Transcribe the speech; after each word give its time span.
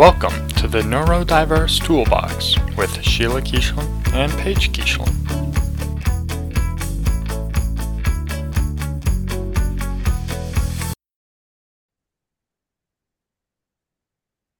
Welcome 0.00 0.48
to 0.52 0.66
the 0.66 0.80
Neurodiverse 0.80 1.84
Toolbox 1.84 2.56
with 2.74 3.02
Sheila 3.02 3.42
Keeshlin 3.42 3.86
and 4.14 4.32
Paige 4.38 4.72
Keeshlin. 4.72 5.12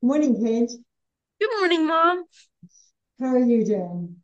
Morning, 0.02 0.44
Paige. 0.44 0.72
Good 1.40 1.50
morning, 1.58 1.86
Mom. 1.86 2.26
How 3.18 3.28
are 3.28 3.38
you 3.38 3.64
doing? 3.64 4.16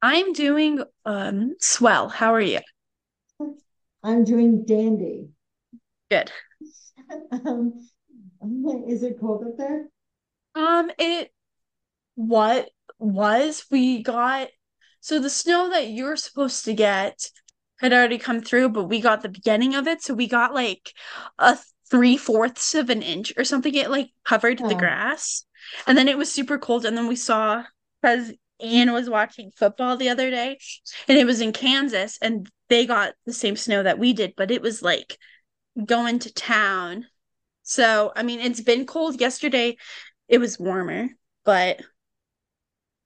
I'm 0.00 0.32
doing 0.32 0.82
um 1.04 1.56
swell. 1.60 2.08
How 2.08 2.32
are 2.32 2.40
you? 2.40 2.60
I'm 4.02 4.24
doing 4.24 4.64
dandy. 4.64 5.28
Good. 6.10 6.32
um, 7.32 7.86
is 8.88 9.02
it 9.02 9.20
cold 9.20 9.44
up 9.46 9.58
there? 9.58 9.90
Um, 10.54 10.90
it 10.98 11.32
what 12.14 12.70
was 12.98 13.64
we 13.70 14.02
got 14.02 14.48
so 15.00 15.18
the 15.20 15.30
snow 15.30 15.70
that 15.70 15.88
you're 15.88 16.16
supposed 16.16 16.64
to 16.66 16.74
get 16.74 17.30
had 17.80 17.92
already 17.92 18.18
come 18.18 18.40
through, 18.40 18.70
but 18.70 18.84
we 18.84 19.00
got 19.00 19.22
the 19.22 19.28
beginning 19.28 19.74
of 19.74 19.86
it, 19.86 20.02
so 20.02 20.14
we 20.14 20.26
got 20.28 20.54
like 20.54 20.92
a 21.38 21.58
three 21.90 22.16
fourths 22.16 22.74
of 22.74 22.88
an 22.90 23.02
inch 23.02 23.32
or 23.36 23.44
something. 23.44 23.74
It 23.74 23.90
like 23.90 24.10
covered 24.24 24.58
the 24.68 24.74
Oh. 24.74 24.78
grass, 24.78 25.44
and 25.86 25.98
then 25.98 26.08
it 26.08 26.18
was 26.18 26.32
super 26.32 26.58
cold. 26.58 26.84
And 26.86 26.96
then 26.96 27.06
we 27.08 27.16
saw 27.16 27.64
because 28.00 28.32
Ian 28.62 28.92
was 28.92 29.10
watching 29.10 29.50
football 29.56 29.96
the 29.96 30.08
other 30.08 30.30
day, 30.30 30.58
and 31.08 31.18
it 31.18 31.26
was 31.26 31.40
in 31.40 31.52
Kansas, 31.52 32.18
and 32.22 32.48
they 32.68 32.86
got 32.86 33.14
the 33.26 33.32
same 33.32 33.56
snow 33.56 33.82
that 33.82 33.98
we 33.98 34.12
did, 34.12 34.34
but 34.36 34.50
it 34.50 34.62
was 34.62 34.82
like 34.82 35.18
going 35.84 36.18
to 36.20 36.32
town. 36.32 37.06
So 37.62 38.12
I 38.16 38.22
mean, 38.22 38.40
it's 38.40 38.60
been 38.60 38.86
cold. 38.86 39.20
Yesterday, 39.20 39.76
it 40.28 40.38
was 40.38 40.58
warmer, 40.58 41.08
but 41.44 41.80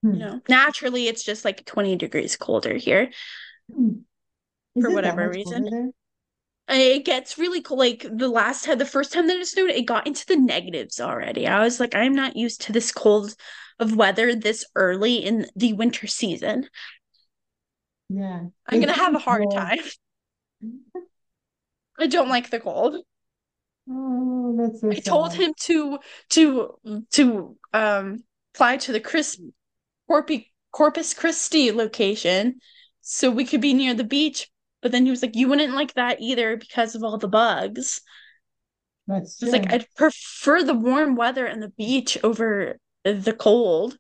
Hmm. 0.03 0.13
you 0.13 0.19
know, 0.19 0.41
naturally, 0.49 1.09
it's 1.09 1.25
just 1.25 1.45
like 1.45 1.65
twenty 1.65 1.97
degrees 1.97 2.37
colder 2.37 2.75
here. 2.75 3.11
Hmm. 3.75 4.01
For 4.81 4.91
whatever 4.91 5.29
reason. 5.29 5.93
It 6.69 7.05
gets 7.05 7.39
really 7.39 7.63
cold. 7.63 7.81
Like 7.81 8.07
the 8.09 8.29
last 8.29 8.65
time, 8.65 8.79
the 8.79 8.85
first 8.85 9.13
time 9.13 9.27
that 9.27 9.37
it 9.39 9.47
snowed, 9.47 9.71
it 9.71 9.87
got 9.87 10.07
into 10.07 10.27
the 10.27 10.37
negatives 10.37 11.01
already. 11.01 11.47
I 11.47 11.61
was 11.61 11.81
like, 11.81 11.95
I'm 11.95 12.15
not 12.15 12.37
used 12.37 12.61
to 12.63 12.73
this 12.73 12.93
cold 12.93 13.35
of 13.81 13.97
weather 13.97 14.35
this 14.35 14.65
early 14.75 15.17
in 15.17 15.47
the 15.57 15.73
winter 15.73 16.07
season. 16.07 16.69
Yeah. 18.09 18.47
I'm 18.67 18.81
gonna 18.81 18.93
have 18.93 19.15
a 19.15 19.19
hard 19.19 19.43
cold. 19.43 19.55
time. 19.55 19.79
I 21.99 22.07
don't 22.07 22.29
like 22.29 22.51
the 22.51 22.61
cold. 22.61 22.97
Oh, 23.91 24.55
that's 24.57 24.81
so 24.81 24.91
I 24.91 25.01
told 25.01 25.35
him 25.35 25.55
to 25.63 25.99
to 26.31 26.79
to 27.13 27.57
um 27.73 28.25
fly 28.55 28.77
to 28.79 28.93
the 28.93 29.01
Chris 29.01 29.41
Corpi, 30.09 30.53
Corpus 30.73 31.15
Christi 31.15 31.73
location 31.73 32.61
so 33.01 33.31
we 33.31 33.45
could 33.45 33.61
be 33.61 33.75
near 33.75 33.95
the 33.95 34.05
beach. 34.05 34.51
But 34.83 34.93
then 34.93 35.05
he 35.05 35.11
was 35.11 35.23
like, 35.23 35.37
"You 35.37 35.49
wouldn't 35.49 35.75
like 35.75 35.95
that 35.95 36.21
either 36.21 36.57
because 36.57 36.95
of 36.95 37.03
all 37.05 37.19
the 37.19 37.29
bugs." 37.29 38.01
That's 39.07 39.43
I 39.43 39.47
like, 39.47 39.73
"I'd 39.73 39.87
prefer 39.97 40.63
the 40.63 40.75
warm 40.75 41.17
weather 41.17 41.47
and 41.47 41.63
the 41.63 41.71
beach 41.71 42.19
over 42.23 42.79
the 43.05 43.35
cold." 43.39 43.99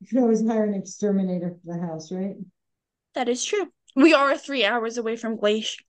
You 0.00 0.06
could 0.06 0.18
always 0.18 0.46
hire 0.46 0.64
an 0.64 0.74
exterminator 0.74 1.50
for 1.50 1.74
the 1.74 1.80
house, 1.80 2.12
right? 2.12 2.36
That 3.14 3.28
is 3.28 3.44
true. 3.44 3.72
We 3.94 4.12
are 4.12 4.36
three 4.36 4.64
hours 4.64 4.98
away 4.98 5.16
from 5.16 5.36
Glacier 5.36 5.80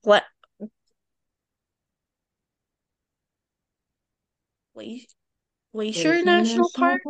Glacier 4.74 5.06
Glacier 5.72 6.24
National 6.24 6.70
Park. 6.74 7.02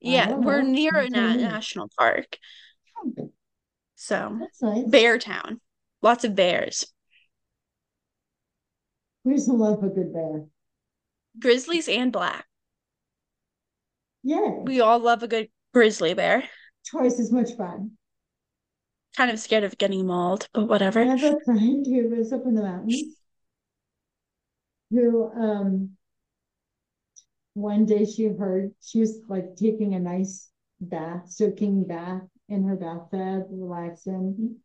Yeah, 0.00 0.34
we're 0.34 0.62
know. 0.62 0.70
near 0.70 0.96
a 0.96 1.08
na- 1.08 1.34
national 1.34 1.90
park. 1.98 2.38
Oh, 2.96 3.30
So, 3.96 4.46
nice. 4.62 4.84
Bear 4.86 5.18
Town. 5.18 5.60
Lots 6.02 6.24
of 6.24 6.34
bears. 6.34 6.86
We 9.24 9.34
just 9.34 9.48
love 9.48 9.82
a 9.82 9.88
good 9.88 10.12
bear. 10.12 10.46
Grizzlies 11.38 11.88
and 11.88 12.12
black. 12.12 12.46
Yeah. 14.22 14.60
We 14.62 14.80
all 14.80 14.98
love 14.98 15.22
a 15.22 15.28
good 15.28 15.48
grizzly 15.74 16.14
bear. 16.14 16.44
Twice 16.90 17.18
as 17.20 17.32
much 17.32 17.52
fun. 17.56 17.92
Kind 19.16 19.30
of 19.30 19.40
scared 19.40 19.64
of 19.64 19.76
getting 19.78 20.06
mauled, 20.06 20.48
but 20.52 20.68
whatever. 20.68 21.00
I 21.00 21.04
have 21.04 21.22
a 21.22 21.36
friend 21.44 21.84
who 21.84 22.14
lives 22.14 22.32
up 22.32 22.42
in 22.46 22.54
the 22.54 22.62
mountains 22.62 23.16
who 24.90 25.30
um 25.32 25.90
one 27.58 27.84
day 27.84 28.04
she 28.04 28.26
heard 28.26 28.72
she 28.80 29.00
was 29.00 29.20
like 29.28 29.56
taking 29.56 29.94
a 29.94 30.00
nice 30.00 30.50
bath, 30.80 31.28
soaking 31.28 31.84
bath 31.84 32.22
in 32.48 32.64
her 32.64 32.76
bathtub, 32.76 33.46
relaxing. 33.50 34.56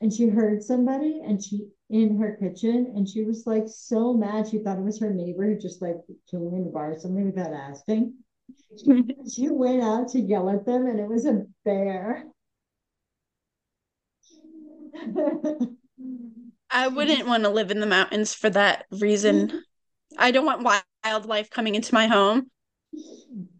And 0.00 0.12
she 0.12 0.28
heard 0.28 0.62
somebody 0.62 1.22
and 1.24 1.42
she 1.42 1.68
in 1.88 2.18
her 2.18 2.36
kitchen 2.36 2.92
and 2.94 3.08
she 3.08 3.24
was 3.24 3.46
like 3.46 3.64
so 3.66 4.12
mad. 4.12 4.48
She 4.48 4.58
thought 4.58 4.78
it 4.78 4.84
was 4.84 5.00
her 5.00 5.12
neighbor 5.12 5.46
who 5.46 5.58
just 5.58 5.80
like 5.80 5.96
came 6.30 6.52
in 6.54 6.64
to 6.64 6.70
borrow 6.70 6.96
something 6.96 7.26
without 7.26 7.52
asking. 7.52 8.14
She 9.28 9.48
went 9.48 9.82
out 9.82 10.08
to 10.10 10.20
yell 10.20 10.48
at 10.50 10.64
them 10.64 10.86
and 10.86 11.00
it 11.00 11.08
was 11.08 11.26
a 11.26 11.44
bear. 11.64 12.26
I 16.70 16.88
wouldn't 16.88 17.26
want 17.26 17.42
to 17.42 17.50
live 17.50 17.70
in 17.72 17.80
the 17.80 17.86
mountains 17.86 18.34
for 18.34 18.50
that 18.50 18.86
reason. 18.90 19.62
I 20.18 20.30
don't 20.30 20.46
want 20.46 20.62
wildlife 21.06 21.50
coming 21.50 21.74
into 21.74 21.94
my 21.94 22.06
home, 22.06 22.50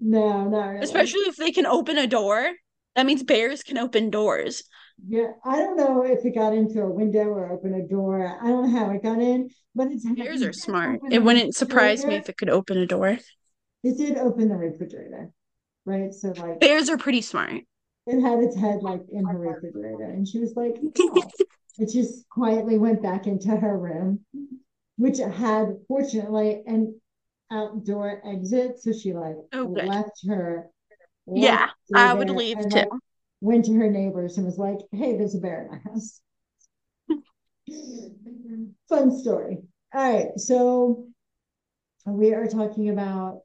No, 0.00 0.48
not 0.48 0.66
really. 0.66 0.84
especially 0.84 1.20
if 1.22 1.36
they 1.36 1.52
can 1.52 1.66
open 1.66 1.98
a 1.98 2.06
door. 2.06 2.52
That 2.94 3.06
means 3.06 3.22
bears 3.22 3.62
can 3.62 3.78
open 3.78 4.10
doors. 4.10 4.62
Yeah, 5.06 5.32
I 5.44 5.56
don't 5.56 5.76
know 5.76 6.02
if 6.04 6.24
it 6.24 6.34
got 6.34 6.54
into 6.54 6.82
a 6.82 6.90
window 6.90 7.24
or 7.24 7.52
open 7.52 7.74
a 7.74 7.86
door. 7.86 8.38
I 8.42 8.48
don't 8.48 8.72
know 8.72 8.78
how 8.78 8.90
it 8.90 9.02
got 9.02 9.20
in, 9.20 9.50
but 9.74 9.88
it's 9.92 10.04
Bears 10.04 10.42
are 10.42 10.52
smart. 10.54 11.00
It 11.10 11.22
wouldn't 11.22 11.54
surprise 11.54 12.06
me 12.06 12.14
if 12.14 12.28
it 12.28 12.38
could 12.38 12.48
open 12.48 12.78
a 12.78 12.86
door. 12.86 13.18
It 13.84 13.98
did 13.98 14.16
open 14.16 14.48
the 14.48 14.56
refrigerator, 14.56 15.30
right? 15.84 16.12
So 16.14 16.28
like 16.28 16.60
Bears 16.60 16.88
are 16.88 16.96
pretty 16.96 17.20
smart. 17.20 17.62
it 18.06 18.20
had 18.20 18.38
its 18.40 18.56
head 18.56 18.82
like 18.82 19.02
in 19.12 19.26
her 19.26 19.38
refrigerator, 19.38 20.04
and 20.04 20.26
she 20.26 20.38
was 20.38 20.54
like, 20.56 20.76
"Oh." 20.98 21.22
it 21.78 21.92
just 21.92 22.26
quietly 22.30 22.78
went 22.78 23.02
back 23.02 23.26
into 23.26 23.54
her 23.54 23.78
room, 23.78 24.20
which 24.96 25.18
had 25.18 25.76
fortunately 25.88 26.62
an 26.66 26.98
outdoor 27.50 28.20
exit. 28.26 28.80
So 28.80 28.92
she 28.92 29.12
like 29.12 29.36
Oh, 29.52 29.64
left 29.64 30.26
her. 30.28 30.68
Yeah, 31.26 31.60
left 31.60 31.72
her 31.92 31.98
I 31.98 32.14
would 32.14 32.30
leave 32.30 32.58
and, 32.58 32.70
too. 32.70 32.78
like, 32.78 32.88
went 33.40 33.64
to 33.66 33.74
her 33.74 33.90
neighbors 33.90 34.36
and 34.36 34.46
was 34.46 34.58
like, 34.58 34.78
"Hey, 34.92 35.16
there's 35.16 35.34
a 35.34 35.38
bear 35.38 35.62
in 35.64 35.70
my 35.70 35.78
house." 35.90 36.20
Fun 38.88 39.16
story. 39.18 39.58
All 39.94 40.12
right, 40.12 40.28
so 40.36 41.06
we 42.06 42.32
are 42.34 42.46
talking 42.46 42.90
about 42.90 43.40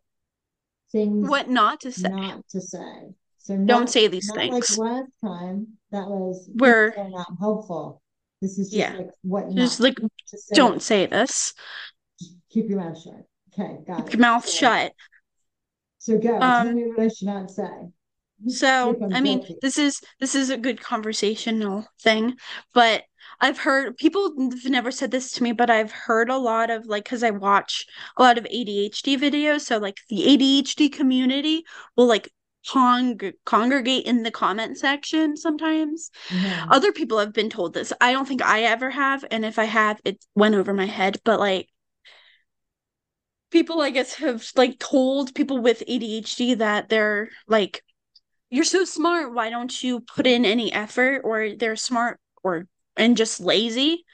things 0.92 1.28
What 1.30 1.50
not 1.50 1.82
to 1.82 1.92
say? 1.92 2.10
not 2.10 2.48
to 2.50 2.62
say. 2.62 3.10
So 3.40 3.58
Don't 3.58 3.90
say 3.90 4.08
these 4.08 4.28
not 4.28 4.38
things. 4.38 4.78
like 4.78 4.90
last 4.92 5.12
time. 5.24 5.68
That 5.92 6.08
was 6.08 6.48
We're- 6.54 6.92
not 7.10 7.28
helpful. 7.40 8.02
This 8.42 8.60
is 8.60 8.70
just 8.70 8.78
Yeah. 8.78 8.98
like 8.98 9.10
what 9.24 9.54
Just 9.56 9.80
like, 9.80 9.96
say. 10.28 10.56
don't 10.56 10.82
say 10.82 11.06
this. 11.08 11.54
keep 12.52 12.70
your 12.70 12.80
mouth 12.80 13.02
shut. 13.02 13.26
Okay, 13.54 13.78
got 13.86 13.98
Keep 13.98 14.08
it. 14.08 14.14
your 14.14 14.22
mouth 14.22 14.48
So- 14.48 14.58
shut. 14.60 14.94
So 15.98 16.18
go. 16.18 16.40
Tell 16.40 16.44
Um, 16.44 16.76
me 16.76 16.84
what 16.88 17.00
I 17.00 17.08
should 17.10 17.28
not 17.28 17.52
say. 17.52 17.70
So, 18.48 18.96
I'm 19.04 19.14
I 19.14 19.22
mean, 19.22 19.40
guilty. 19.40 19.58
this 19.62 19.78
is 19.78 20.02
this 20.20 20.34
is 20.34 20.50
a 20.50 20.58
good 20.58 20.82
conversational 20.82 21.86
thing, 22.02 22.38
but 22.74 23.04
I've 23.40 23.60
heard 23.60 23.98
people 23.98 24.34
have 24.52 24.66
never 24.66 24.90
said 24.90 25.12
this 25.12 25.32
to 25.34 25.44
me, 25.44 25.52
but 25.52 25.70
I've 25.70 25.92
heard 25.92 26.30
a 26.30 26.38
lot 26.38 26.72
of 26.72 26.88
like 26.88 27.04
because 27.04 27.22
I 27.24 27.30
watch 27.30 27.86
a 28.18 28.24
lot 28.24 28.40
of 28.40 28.46
ADHD 28.46 29.16
videos, 29.16 29.62
so 29.62 29.78
like 29.78 29.98
the 30.10 30.24
ADHD 30.28 30.90
community 30.92 31.64
will 31.96 32.08
like 32.08 32.32
cong- 32.68 33.20
congregate 33.46 34.06
in 34.08 34.24
the 34.24 34.32
comment 34.32 34.80
section 34.80 35.38
sometimes. 35.38 36.10
Yeah. 36.32 36.66
Other 36.72 36.92
people 36.92 37.20
have 37.20 37.34
been 37.34 37.50
told 37.52 37.76
this. 37.76 37.94
I 38.02 38.12
don't 38.12 38.28
think 38.28 38.42
I 38.42 38.64
ever 38.64 38.90
have, 38.90 39.24
and 39.30 39.46
if 39.46 39.60
I 39.60 39.66
have, 39.66 40.00
it 40.04 40.18
went 40.34 40.56
over 40.56 40.74
my 40.74 40.86
head, 40.88 41.18
but 41.24 41.40
like 41.40 41.70
people 43.52 43.82
I 43.82 43.90
guess 43.92 44.16
have 44.16 44.48
like 44.56 44.80
told 44.80 45.36
people 45.36 45.60
with 45.62 45.84
ADHD 45.88 46.56
that 46.56 46.90
they're 46.90 47.30
like 47.48 47.84
you're 48.50 48.66
so 48.66 48.86
smart, 48.86 49.34
why 49.34 49.50
don't 49.50 49.84
you 49.84 50.02
put 50.02 50.28
in 50.28 50.46
any 50.46 50.74
effort 50.74 51.22
or 51.24 51.52
they're 51.56 51.76
smart 51.78 52.20
or 52.44 52.68
and 52.98 53.18
just 53.18 53.40
lazy 53.42 54.06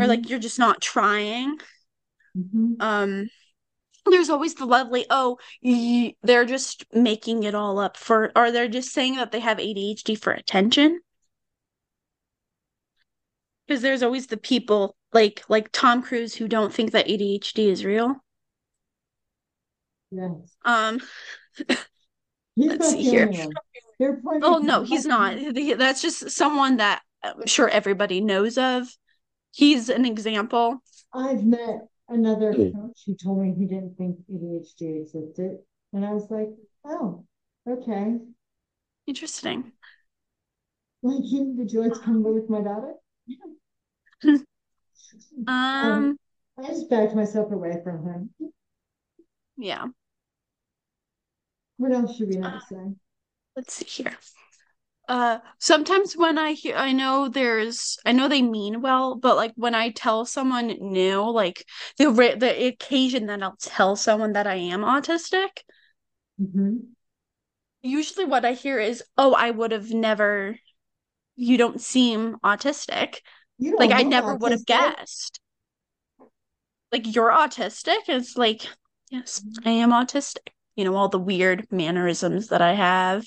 or 0.00 0.06
like 0.06 0.28
you're 0.30 0.38
just 0.40 0.58
not 0.58 0.80
trying. 0.82 1.58
Mhm. 2.36 2.76
Um 2.80 3.28
there's 4.06 4.30
always 4.30 4.54
the 4.54 4.66
lovely 4.66 5.06
oh 5.10 5.38
y- 5.62 6.14
they're 6.22 6.44
just 6.46 6.84
making 6.94 7.44
it 7.44 7.54
all 7.54 7.78
up 7.78 7.96
for 7.96 8.32
or 8.36 8.50
they're 8.52 8.68
just 8.68 8.92
saying 8.92 9.16
that 9.16 9.32
they 9.32 9.40
have 9.40 9.60
ADHD 9.60 10.14
for 10.16 10.32
attention. 10.32 11.00
Because 13.66 13.82
there's 13.82 14.04
always 14.04 14.28
the 14.28 14.36
people 14.36 14.94
like 15.12 15.42
like 15.48 15.72
Tom 15.72 16.00
Cruise 16.00 16.36
who 16.36 16.46
don't 16.46 16.72
think 16.72 16.92
that 16.92 17.08
ADHD 17.08 17.68
is 17.70 17.84
real. 17.84 18.22
Yes. 20.12 20.56
Um 20.64 21.00
He's 22.54 22.68
Let's 22.68 22.90
see 22.90 23.02
here. 23.02 23.24
only 23.24 23.38
one. 23.38 23.52
There 23.98 24.10
are 24.10 24.16
plenty 24.16 24.40
Oh 24.42 24.58
no, 24.58 24.82
he's 24.82 25.06
not. 25.06 25.38
He- 25.38 25.72
That's 25.74 26.02
just 26.02 26.30
someone 26.30 26.76
that 26.76 27.02
I'm 27.22 27.46
sure 27.46 27.68
everybody 27.68 28.20
knows 28.20 28.58
of. 28.58 28.88
He's 29.52 29.88
an 29.88 30.04
example. 30.04 30.82
I've 31.14 31.44
met 31.44 31.86
another 32.08 32.52
coach 32.52 33.02
who 33.06 33.14
told 33.14 33.38
me 33.42 33.54
he 33.56 33.66
didn't 33.66 33.96
think 33.96 34.18
ADHD 34.30 35.02
existed. 35.02 35.58
And 35.92 36.04
I 36.04 36.12
was 36.12 36.30
like, 36.30 36.48
oh, 36.84 37.24
okay. 37.68 38.18
Interesting. 39.06 39.72
Like, 41.02 41.22
would 41.22 41.72
you 41.72 41.80
like 41.82 41.92
to 41.94 42.00
come 42.00 42.22
live 42.22 42.34
with 42.34 42.50
my 42.50 42.60
daughter? 42.60 42.94
Yeah. 43.26 44.36
Um, 45.46 46.18
I 46.58 46.68
just 46.68 46.88
backed 46.88 47.14
myself 47.14 47.52
away 47.52 47.80
from 47.84 48.04
him. 48.04 48.30
yeah. 49.56 49.86
What 51.82 51.90
else 51.92 52.16
should 52.16 52.28
we 52.28 52.36
not 52.36 52.62
say? 52.62 52.94
Let's 53.56 53.74
see 53.74 53.84
here. 53.86 54.16
Uh, 55.08 55.40
sometimes 55.58 56.16
when 56.16 56.38
I 56.38 56.52
hear, 56.52 56.76
I 56.76 56.92
know 56.92 57.28
there's, 57.28 57.98
I 58.06 58.12
know 58.12 58.28
they 58.28 58.42
mean 58.42 58.82
well, 58.82 59.16
but 59.16 59.36
like 59.36 59.52
when 59.56 59.74
I 59.74 59.90
tell 59.90 60.24
someone 60.24 60.68
new, 60.68 61.30
like 61.30 61.66
the 61.98 62.10
ra- 62.10 62.36
the 62.36 62.66
occasion 62.68 63.26
that 63.26 63.42
I'll 63.42 63.56
tell 63.60 63.96
someone 63.96 64.32
that 64.34 64.46
I 64.46 64.54
am 64.54 64.82
autistic, 64.82 65.62
hmm 66.38 66.92
usually 67.82 68.24
what 68.24 68.44
I 68.44 68.52
hear 68.52 68.78
is, 68.80 69.02
"Oh, 69.18 69.34
I 69.34 69.50
would 69.50 69.70
have 69.72 69.90
never. 69.90 70.58
You 71.36 71.58
don't 71.58 71.80
seem 71.80 72.38
autistic. 72.44 73.20
Don't 73.60 73.78
like 73.78 73.92
I 73.92 74.02
never 74.02 74.34
would 74.36 74.52
have 74.52 74.66
guessed. 74.66 75.40
Like 76.92 77.12
you're 77.14 77.30
autistic." 77.30 78.08
It's 78.08 78.36
like, 78.36 78.62
yes, 79.10 79.42
I 79.64 79.70
am 79.70 79.90
autistic. 79.90 80.50
You 80.76 80.84
know, 80.84 80.96
all 80.96 81.08
the 81.08 81.18
weird 81.18 81.66
mannerisms 81.70 82.48
that 82.48 82.62
I 82.62 82.74
have. 82.74 83.26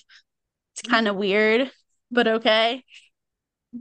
It's 0.74 0.90
kind 0.90 1.08
of 1.08 1.16
weird, 1.16 1.72
but 2.12 2.28
okay. 2.28 2.84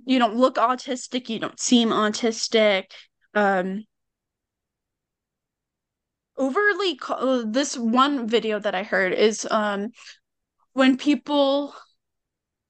You 0.06 0.18
don't 0.18 0.36
look 0.36 0.56
autistic, 0.56 1.28
you 1.28 1.38
don't 1.38 1.58
seem 1.60 1.90
autistic. 1.90 2.86
Um 3.34 3.84
overly 6.36 6.96
co- 6.96 7.14
uh, 7.14 7.44
this 7.46 7.76
one 7.76 8.26
video 8.28 8.58
that 8.58 8.74
I 8.74 8.82
heard 8.82 9.12
is 9.12 9.46
um 9.50 9.90
when 10.72 10.96
people 10.96 11.74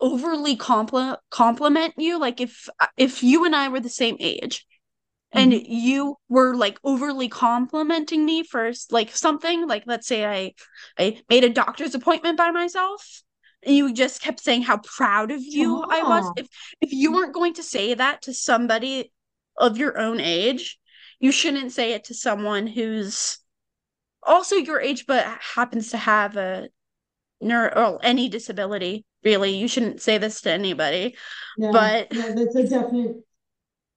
overly 0.01 0.57
compli 0.57 1.17
compliment 1.31 1.95
you 1.99 2.19
like 2.19 2.41
if 2.41 2.69
if 2.97 3.23
you 3.23 3.45
and 3.45 3.57
I 3.57 3.69
were 3.69 3.81
the 3.81 3.89
same 3.89 4.17
age 4.21 4.67
and 5.35 5.53
Mhm. 5.53 5.65
you 5.69 6.17
were 6.29 6.55
like 6.55 6.79
overly 6.85 7.29
complimenting 7.29 8.25
me 8.25 8.43
for 8.45 8.73
like 8.91 9.15
something 9.15 9.67
like 9.67 9.83
let's 9.87 10.07
say 10.07 10.25
I 10.25 10.55
I 10.99 11.21
made 11.29 11.45
a 11.45 11.51
doctor's 11.51 11.95
appointment 11.95 12.39
by 12.39 12.51
myself 12.51 13.23
and 13.63 13.75
you 13.77 13.93
just 13.93 14.23
kept 14.23 14.41
saying 14.41 14.63
how 14.63 14.79
proud 14.79 15.31
of 15.31 15.41
you 15.43 15.83
I 15.83 16.03
was 16.03 16.25
Ah. 16.27 16.33
if 16.37 16.47
if 16.81 16.93
you 16.93 17.13
weren't 17.13 17.35
going 17.35 17.55
to 17.55 17.63
say 17.63 17.95
that 17.95 18.23
to 18.23 18.33
somebody 18.33 19.13
of 19.59 19.77
your 19.77 19.99
own 19.99 20.21
age 20.21 20.79
you 21.21 21.33
shouldn't 21.33 21.73
say 21.73 21.93
it 21.93 22.05
to 22.05 22.15
someone 22.15 22.67
who's 22.67 23.39
also 24.23 24.57
your 24.57 24.81
age 24.81 25.07
but 25.07 25.27
happens 25.57 25.91
to 25.91 25.97
have 25.97 26.37
a 26.37 26.69
neuro 27.41 27.71
or 27.95 28.01
any 28.05 28.29
disability 28.29 29.05
really 29.23 29.55
you 29.57 29.69
shouldn't 29.69 30.01
say 30.01 30.19
this 30.19 30.41
to 30.43 30.51
anybody 30.51 31.15
No, 31.59 31.73
But- 31.73 32.13
no, 32.13 32.35
that's 32.35 32.57
a 32.57 32.69
definite 32.69 33.17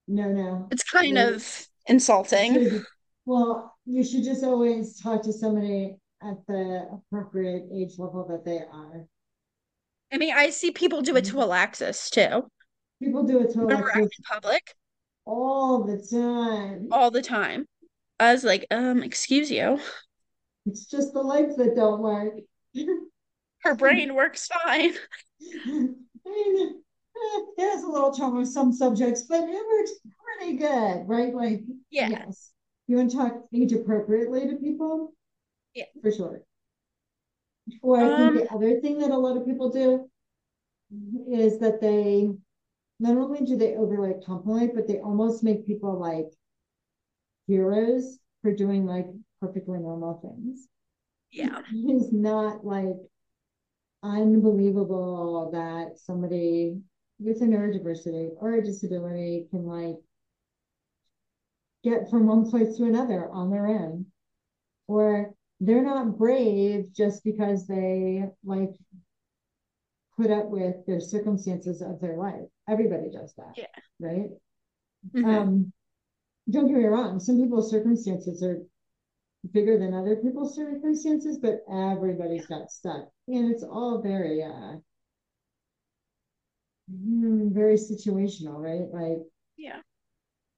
no, 0.07 0.31
no. 0.31 0.67
it's 0.71 0.83
kind 0.83 1.17
of 1.17 1.67
insulting 1.87 2.83
Well, 3.25 3.75
you 3.85 4.05
should 4.05 4.23
just 4.23 4.43
always 4.43 4.99
talk 5.01 5.21
to 5.23 5.33
somebody 5.33 5.97
at 6.23 6.37
the 6.47 6.87
appropriate 6.93 7.65
age 7.73 7.99
level 7.99 8.25
that 8.29 8.45
they 8.45 8.59
are. 8.59 9.05
I 10.13 10.17
mean, 10.17 10.33
I 10.33 10.49
see 10.49 10.71
people 10.71 11.01
do 11.01 11.15
it 11.17 11.25
to 11.25 11.43
Alexis 11.43 12.09
too. 12.09 12.49
People 13.03 13.23
do 13.23 13.41
it 13.41 13.51
to 13.51 13.59
Remember 13.59 13.89
Alexis 13.89 14.17
in 14.17 14.23
public 14.23 14.73
all 15.25 15.83
the 15.83 15.97
time. 15.97 16.87
all 16.91 17.11
the 17.11 17.21
time. 17.21 17.65
I 18.19 18.31
was 18.31 18.45
like, 18.45 18.65
um, 18.71 19.03
excuse 19.03 19.51
you. 19.51 19.79
It's 20.65 20.85
just 20.85 21.13
the 21.13 21.21
legs 21.21 21.57
that 21.57 21.75
don't 21.75 22.01
work. 22.01 22.33
Her 23.63 23.75
brain 23.75 24.15
works 24.15 24.47
fine. 24.47 24.93
I 25.67 25.89
mean, 26.25 26.81
it 27.57 27.71
has 27.71 27.83
a 27.83 27.87
little 27.87 28.13
trouble 28.13 28.37
with 28.37 28.49
some 28.49 28.71
subjects, 28.71 29.23
but 29.23 29.43
it 29.43 29.67
works 29.67 29.91
pretty 30.39 30.57
good, 30.57 31.07
right? 31.07 31.33
Like, 31.33 31.61
Yeah. 31.89 32.09
yes. 32.09 32.51
You 32.87 32.97
want 32.97 33.11
to 33.11 33.17
talk 33.17 33.33
age 33.53 33.73
appropriately 33.73 34.47
to 34.47 34.55
people? 34.55 35.13
Yeah. 35.73 35.85
For 36.01 36.11
sure. 36.11 36.41
Or 37.81 37.97
I 37.97 38.07
think 38.07 38.19
um, 38.19 38.35
the 38.35 38.53
other 38.53 38.79
thing 38.79 38.99
that 38.99 39.11
a 39.11 39.17
lot 39.17 39.35
of 39.37 39.45
people 39.45 39.69
do 39.69 40.09
is 41.29 41.59
that 41.59 41.81
they 41.81 42.29
not 42.99 43.17
only 43.17 43.45
do 43.45 43.57
they 43.57 43.75
overly 43.75 44.13
like, 44.13 44.25
compliment, 44.25 44.73
but 44.73 44.87
they 44.87 44.99
almost 44.99 45.43
make 45.43 45.67
people 45.67 45.99
like 45.99 46.31
heroes 47.47 48.19
for 48.41 48.53
doing 48.53 48.85
like 48.85 49.07
perfectly 49.41 49.79
normal 49.79 50.19
things. 50.21 50.67
Yeah. 51.31 51.61
It 51.73 51.93
is 51.93 52.13
not 52.13 52.65
like 52.65 52.95
unbelievable 54.03 55.51
that 55.51 55.99
somebody 55.99 56.77
with 57.19 57.41
a 57.41 57.45
neurodiversity 57.45 58.29
or 58.37 58.53
a 58.55 58.63
disability 58.63 59.47
can 59.49 59.65
like 59.65 59.97
get 61.83 62.09
from 62.09 62.27
one 62.27 62.49
place 62.49 62.77
to 62.77 62.83
another 62.85 63.29
on 63.29 63.49
their 63.49 63.67
own. 63.67 64.05
Or 64.87 65.33
they're 65.59 65.83
not 65.83 66.17
brave 66.17 66.93
just 66.93 67.23
because 67.23 67.67
they 67.67 68.23
like 68.43 68.71
put 70.15 70.31
up 70.31 70.49
with 70.49 70.85
their 70.85 70.99
circumstances 70.99 71.81
of 71.81 71.99
their 71.99 72.17
life. 72.17 72.47
Everybody 72.67 73.09
does 73.11 73.33
that. 73.35 73.53
Yeah. 73.57 73.65
Right. 73.99 74.29
Mhm. 75.13 75.25
Um, 75.25 75.73
don't 76.49 76.67
get 76.67 76.77
me 76.77 76.85
wrong, 76.85 77.19
some 77.19 77.41
people's 77.41 77.69
circumstances 77.69 78.41
are 78.41 78.63
bigger 79.51 79.77
than 79.77 79.93
other 79.93 80.15
people's 80.17 80.55
circumstances, 80.55 81.37
but 81.37 81.63
everybody's 81.71 82.47
got 82.47 82.71
stuff. 82.71 83.07
And 83.27 83.51
it's 83.51 83.63
all 83.63 84.01
very 84.01 84.43
uh 84.43 84.77
hmm, 86.89 87.53
very 87.53 87.75
situational, 87.75 88.57
right? 88.57 88.87
Like 88.91 89.19
Yeah. 89.57 89.81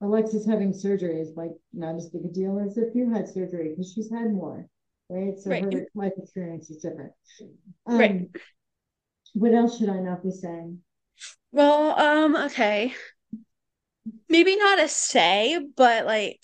Alexis 0.01 0.45
having 0.45 0.73
surgery 0.73 1.19
is 1.19 1.35
like 1.35 1.51
not 1.73 1.95
as 1.95 2.09
big 2.09 2.23
a 2.25 2.29
deal 2.29 2.59
as 2.59 2.77
if 2.77 2.95
you 2.95 3.09
had 3.09 3.27
surgery 3.27 3.69
because 3.69 3.91
she's 3.91 4.09
had 4.09 4.31
more, 4.33 4.67
right? 5.09 5.37
So 5.37 5.49
Right. 5.51 5.63
her 5.63 5.85
life 5.93 6.13
experience 6.17 6.69
is 6.69 6.81
different. 6.81 7.11
Right. 7.87 8.11
Um, 8.11 8.29
what 9.33 9.53
else 9.53 9.77
should 9.77 9.89
I 9.89 9.99
not 9.99 10.23
be 10.23 10.31
saying? 10.31 10.81
Well, 11.51 11.99
um, 11.99 12.35
okay. 12.35 12.93
Maybe 14.29 14.55
not 14.55 14.79
a 14.79 14.87
say, 14.87 15.59
but 15.75 16.05
like 16.05 16.39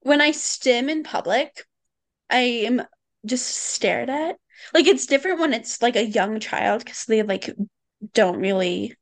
when 0.00 0.20
I 0.20 0.30
stim 0.32 0.88
in 0.88 1.02
public, 1.02 1.64
I 2.30 2.40
am 2.40 2.82
just 3.26 3.46
stared 3.48 4.10
at. 4.10 4.36
Like 4.74 4.86
it's 4.86 5.06
different 5.06 5.40
when 5.40 5.54
it's 5.54 5.82
like 5.82 5.96
a 5.96 6.06
young 6.06 6.40
child 6.40 6.84
because 6.84 7.04
they 7.06 7.22
like 7.22 7.50
don't 8.14 8.40
really 8.40 8.94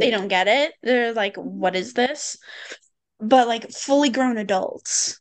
they 0.00 0.10
don't 0.10 0.28
get 0.28 0.48
it. 0.48 0.74
They're 0.82 1.12
like, 1.14 1.36
what 1.36 1.76
is 1.76 1.94
this? 1.94 2.38
But 3.20 3.48
like 3.48 3.70
fully 3.72 4.10
grown 4.10 4.38
adults, 4.38 5.20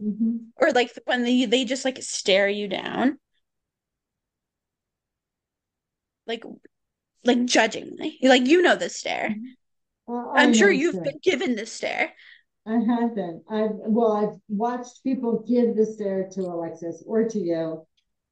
Mhm. 0.00 0.52
or 0.56 0.70
like 0.72 0.90
when 1.04 1.24
they 1.24 1.44
they 1.44 1.64
just 1.64 1.84
like 1.84 2.02
stare 2.02 2.48
you 2.48 2.66
down, 2.68 3.18
like 6.26 6.44
like 7.24 7.44
judgingly. 7.46 8.18
Like 8.22 8.46
you 8.46 8.62
know 8.62 8.76
the 8.76 8.88
stare. 8.90 9.38
Well, 10.06 10.30
I 10.34 10.44
I'm 10.44 10.52
sure 10.52 10.70
you've 10.70 11.02
been 11.02 11.20
given 11.22 11.56
the 11.56 11.66
stare. 11.66 12.14
I 12.66 12.78
have 12.80 13.14
been. 13.14 13.42
I've 13.48 13.70
well, 13.76 14.12
I've 14.12 14.40
watched 14.48 15.04
people 15.04 15.44
give 15.46 15.76
the 15.76 15.86
stare 15.86 16.28
to 16.30 16.40
Alexis 16.40 17.02
or 17.06 17.28
to 17.28 17.38
you. 17.38 17.86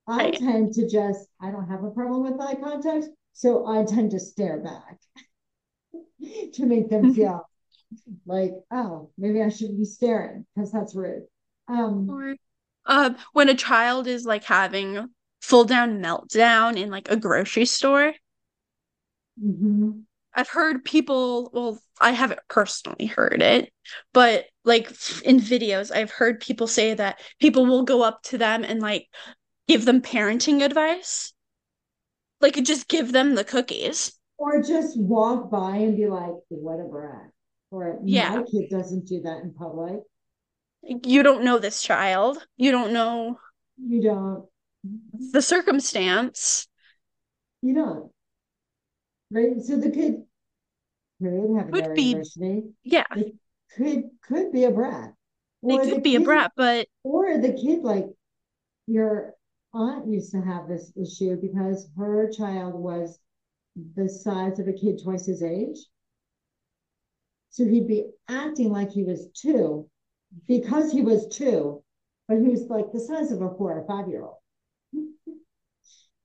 I 0.08 0.30
Right. 0.30 0.38
tend 0.38 0.74
to 0.74 0.88
just 0.88 1.28
I 1.40 1.50
don't 1.52 1.68
have 1.68 1.84
a 1.84 1.90
problem 1.92 2.22
with 2.24 2.40
eye 2.40 2.56
contact, 2.56 3.06
so 3.32 3.66
I 3.66 3.84
tend 3.84 4.12
to 4.12 4.20
stare 4.20 4.58
back 4.60 4.98
to 6.54 6.66
make 6.66 6.88
them 6.88 7.08
feel 7.08 7.48
like, 8.26 8.52
oh, 8.70 9.10
maybe 9.18 9.42
I 9.42 9.48
shouldn't 9.48 9.78
be 9.78 9.84
staring 9.84 10.46
because 10.54 10.72
that's 10.72 10.94
rude. 10.94 11.24
Um, 11.68 12.18
Or 12.18 12.36
uh, 12.84 13.14
when 13.32 13.48
a 13.48 13.54
child 13.54 14.06
is 14.06 14.26
like 14.26 14.44
having 14.44 15.14
full 15.40 15.64
down 15.64 16.02
meltdown 16.02 16.76
in 16.76 16.90
like 16.90 17.10
a 17.10 17.16
grocery 17.16 17.64
store. 17.64 18.14
mhm. 19.36 20.06
I've 20.34 20.48
heard 20.48 20.84
people, 20.84 21.50
well, 21.52 21.80
I 22.00 22.12
haven't 22.12 22.40
personally 22.48 23.06
heard 23.06 23.42
it, 23.42 23.72
but 24.12 24.46
like 24.64 24.88
in 25.24 25.38
videos, 25.40 25.94
I've 25.94 26.10
heard 26.10 26.40
people 26.40 26.66
say 26.66 26.94
that 26.94 27.20
people 27.40 27.66
will 27.66 27.82
go 27.82 28.02
up 28.02 28.22
to 28.24 28.38
them 28.38 28.64
and 28.64 28.80
like 28.80 29.08
give 29.68 29.84
them 29.84 30.02
parenting 30.02 30.62
advice. 30.64 31.32
Like 32.40 32.54
just 32.62 32.88
give 32.88 33.12
them 33.12 33.34
the 33.34 33.44
cookies. 33.44 34.12
Or 34.38 34.62
just 34.62 34.98
walk 34.98 35.50
by 35.50 35.76
and 35.76 35.96
be 35.96 36.06
like, 36.08 36.32
what 36.48 36.80
a 36.80 36.84
brat. 36.84 37.30
Or 37.70 37.98
Yeah. 38.04 38.36
my 38.36 38.42
kid 38.44 38.70
doesn't 38.70 39.06
do 39.06 39.20
that 39.22 39.42
in 39.42 39.52
public. 39.54 40.00
You 40.82 41.22
don't 41.22 41.44
know 41.44 41.58
this 41.58 41.82
child. 41.82 42.38
You 42.56 42.70
don't 42.70 42.92
know. 42.92 43.38
You 43.76 44.02
don't. 44.02 44.46
the 45.32 45.42
circumstance. 45.42 46.66
You 47.60 47.74
don't. 47.74 48.10
Right? 49.30 49.60
So 49.62 49.76
the 49.76 49.90
kid 49.90 50.22
could 51.22 51.56
have 51.58 51.70
Could 51.70 51.94
be- 51.94 52.02
university, 52.02 52.62
Yeah, 52.82 53.04
could 53.76 54.04
could 54.22 54.52
be 54.52 54.64
a 54.64 54.70
brat. 54.70 55.12
they 55.62 55.74
Or 55.74 55.84
the 55.84 55.92
could 55.92 56.02
be 56.02 56.16
a 56.16 56.20
brat, 56.20 56.52
but 56.56 56.88
Or 57.04 57.36
the 57.36 57.52
kid, 57.52 57.82
like 57.82 58.06
your 58.86 59.34
aunt 59.72 60.08
used 60.08 60.32
to 60.32 60.40
have 60.40 60.68
this 60.68 60.92
issue 60.96 61.36
because 61.40 61.88
her 61.96 62.30
child 62.30 62.74
was 62.74 63.18
the 63.96 64.08
size 64.08 64.58
of 64.58 64.68
a 64.68 64.72
kid 64.72 65.00
twice 65.02 65.26
his 65.26 65.42
age. 65.42 65.78
So 67.50 67.64
he'd 67.64 67.88
be 67.88 68.10
acting 68.28 68.70
like 68.70 68.90
he 68.90 69.04
was 69.04 69.28
two 69.32 69.88
because 70.46 70.92
he 70.92 71.02
was 71.02 71.28
two, 71.28 71.82
but 72.28 72.38
he 72.38 72.48
was 72.48 72.68
like 72.68 72.92
the 72.92 73.00
size 73.00 73.32
of 73.32 73.42
a 73.42 73.50
four 73.56 73.78
or 73.78 73.86
five 73.86 74.08
year 74.08 74.24
old. 74.24 74.38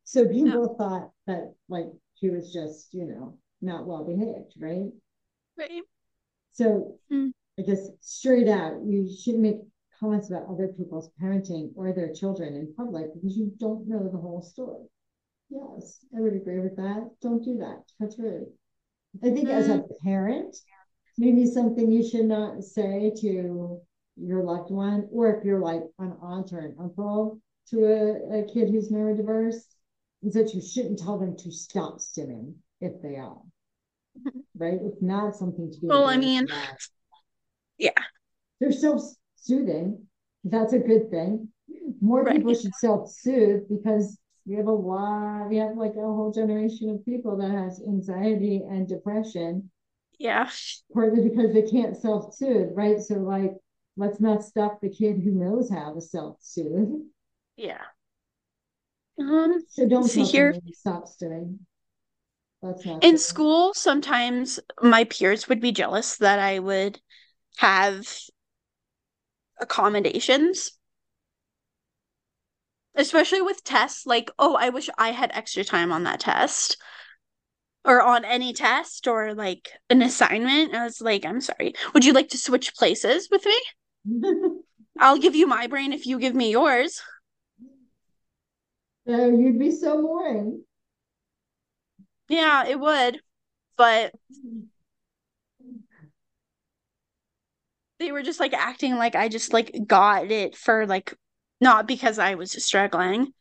So 0.03 0.27
people 0.27 0.75
thought 0.75 1.11
that 1.27 1.55
like 1.67 1.87
he 2.13 2.29
was 2.29 2.53
just, 2.53 2.93
you 2.93 3.05
know, 3.05 3.37
not 3.61 3.85
well 3.85 4.05
behaved, 4.05 4.53
right? 4.57 4.91
right. 5.57 5.83
So 6.53 6.99
Hmm. 7.09 7.29
I 7.59 7.63
guess 7.63 7.89
straight 8.01 8.47
out, 8.47 8.83
you 8.85 9.09
shouldn't 9.13 9.43
make 9.43 9.57
comments 10.05 10.29
about 10.29 10.47
other 10.49 10.67
people's 10.67 11.09
parenting 11.21 11.71
or 11.75 11.91
their 11.91 12.13
children 12.13 12.55
in 12.55 12.73
public 12.75 13.07
because 13.13 13.35
you 13.35 13.51
don't 13.59 13.87
know 13.87 14.07
the 14.07 14.17
whole 14.17 14.41
story. 14.41 14.85
Yes, 15.49 15.99
I 16.15 16.21
would 16.21 16.33
agree 16.33 16.59
with 16.59 16.75
that. 16.75 17.09
Don't 17.21 17.43
do 17.43 17.57
that. 17.57 17.83
That's 17.99 18.19
rude. 18.19 18.47
I 19.23 19.31
think 19.31 19.49
as 19.49 19.69
a 19.69 19.83
parent, 20.03 20.55
maybe 21.17 21.45
something 21.45 21.91
you 21.91 22.07
should 22.07 22.25
not 22.25 22.63
say 22.63 23.11
to 23.21 23.81
your 24.17 24.43
loved 24.43 24.71
one, 24.71 25.07
or 25.11 25.35
if 25.35 25.43
you're 25.43 25.59
like 25.59 25.81
an 25.99 26.15
aunt 26.21 26.51
or 26.53 26.59
an 26.59 26.75
uncle 26.79 27.39
to 27.69 27.85
a, 27.85 28.39
a 28.39 28.53
kid 28.53 28.69
who's 28.69 28.91
neurodiverse, 28.91 29.61
is 30.23 30.33
that 30.33 30.53
you 30.53 30.61
shouldn't 30.61 30.99
tell 30.99 31.17
them 31.17 31.35
to 31.37 31.51
stop 31.51 31.99
stimming 31.99 32.53
if 32.81 32.93
they 33.01 33.15
are. 33.15 33.41
Mm-hmm. 34.19 34.39
Right? 34.57 34.79
It's 34.81 35.01
not 35.01 35.35
something 35.35 35.71
to 35.71 35.79
be. 35.79 35.87
Well, 35.87 36.05
I 36.07 36.17
mean, 36.17 36.47
yeah. 37.77 37.91
they're 38.59 38.71
self-soothing. 39.45 40.07
That's 40.43 40.73
a 40.73 40.79
good 40.79 41.09
thing. 41.09 41.49
More 42.01 42.23
Right. 42.23 42.37
people 42.37 42.53
should 42.53 42.75
self-soothe 42.75 43.67
because 43.69 44.19
we 44.45 44.55
have 44.55 44.67
a 44.67 44.71
lot, 44.71 45.49
we 45.49 45.57
have 45.57 45.75
like 45.77 45.95
a 45.95 46.01
whole 46.01 46.31
generation 46.31 46.89
of 46.89 47.03
people 47.05 47.37
that 47.37 47.49
has 47.51 47.81
anxiety 47.81 48.63
and 48.67 48.87
depression, 48.87 49.71
Yeah. 50.19 50.49
partly 50.93 51.27
because 51.27 51.53
they 51.53 51.63
can't 51.63 51.97
self-soothe, 51.97 52.69
right? 52.73 53.01
So 53.01 53.15
like, 53.15 53.53
let's 53.97 54.19
not 54.19 54.43
stop 54.43 54.81
the 54.81 54.89
kid 54.89 55.19
who 55.19 55.31
knows 55.31 55.69
how 55.69 55.93
to 55.93 56.01
self-soothe. 56.01 57.01
Yeah. 57.55 57.81
Um, 59.19 59.63
So 59.67 59.87
don't 59.87 60.03
See 60.03 60.23
here. 60.23 60.53
stop. 60.73 61.09
That's 62.61 62.85
not. 62.85 63.03
in 63.03 63.17
school, 63.17 63.73
sometimes 63.73 64.59
my 64.81 65.05
peers 65.05 65.47
would 65.47 65.61
be 65.61 65.71
jealous 65.71 66.17
that 66.17 66.39
I 66.39 66.59
would 66.59 66.99
have 67.57 68.07
accommodations. 69.59 70.71
Especially 72.95 73.41
with 73.41 73.63
tests, 73.63 74.05
like, 74.05 74.31
oh, 74.39 74.55
I 74.55 74.69
wish 74.69 74.89
I 74.97 75.11
had 75.11 75.31
extra 75.33 75.63
time 75.63 75.91
on 75.91 76.03
that 76.03 76.21
test. 76.21 76.77
Or 77.83 78.01
on 78.01 78.25
any 78.25 78.53
test 78.53 79.07
or 79.07 79.33
like 79.35 79.69
an 79.89 80.01
assignment. 80.01 80.73
I 80.73 80.85
was 80.85 81.01
like, 81.01 81.25
I'm 81.25 81.41
sorry. 81.41 81.73
Would 81.93 82.03
you 82.05 82.13
like 82.13 82.29
to 82.29 82.37
switch 82.37 82.73
places 82.73 83.27
with 83.29 83.45
me? 83.45 84.61
I'll 84.99 85.19
give 85.19 85.35
you 85.35 85.45
my 85.45 85.67
brain 85.67 85.93
if 85.93 86.05
you 86.05 86.19
give 86.19 86.33
me 86.33 86.51
yours. 86.51 87.01
So 89.07 89.27
you'd 89.27 89.59
be 89.59 89.71
so 89.71 90.01
boring. 90.01 90.63
Yeah, 92.27 92.65
it 92.65 92.79
would. 92.79 93.21
But 93.77 94.13
they 98.05 98.11
were 98.11 98.21
just 98.21 98.39
like 98.39 98.53
acting 98.53 98.97
like 98.97 99.15
I 99.15 99.27
just 99.29 99.51
like 99.51 99.75
got 99.87 100.29
it 100.31 100.55
for 100.55 100.85
like 100.85 101.15
not 101.59 101.87
because 101.87 102.19
I 102.19 102.35
was 102.35 102.51
struggling. 102.63 103.33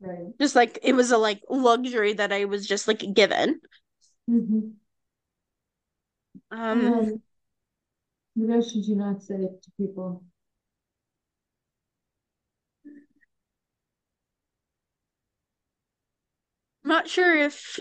Right. 0.00 0.32
Just 0.40 0.56
like 0.56 0.78
it 0.82 0.94
was 0.94 1.10
a 1.10 1.18
like 1.18 1.42
luxury 1.50 2.14
that 2.14 2.32
I 2.32 2.46
was 2.46 2.66
just 2.66 2.88
like 2.88 3.04
given. 3.12 3.60
Mhm. 4.26 4.80
Um 6.50 6.84
Um, 6.84 7.22
what 8.34 8.50
else 8.50 8.72
should 8.72 8.84
you 8.86 8.96
not 8.96 9.22
say 9.22 9.36
to 9.36 9.70
people? 9.78 10.24
I'm 16.84 16.88
not 16.90 17.08
sure 17.08 17.36
if 17.36 17.78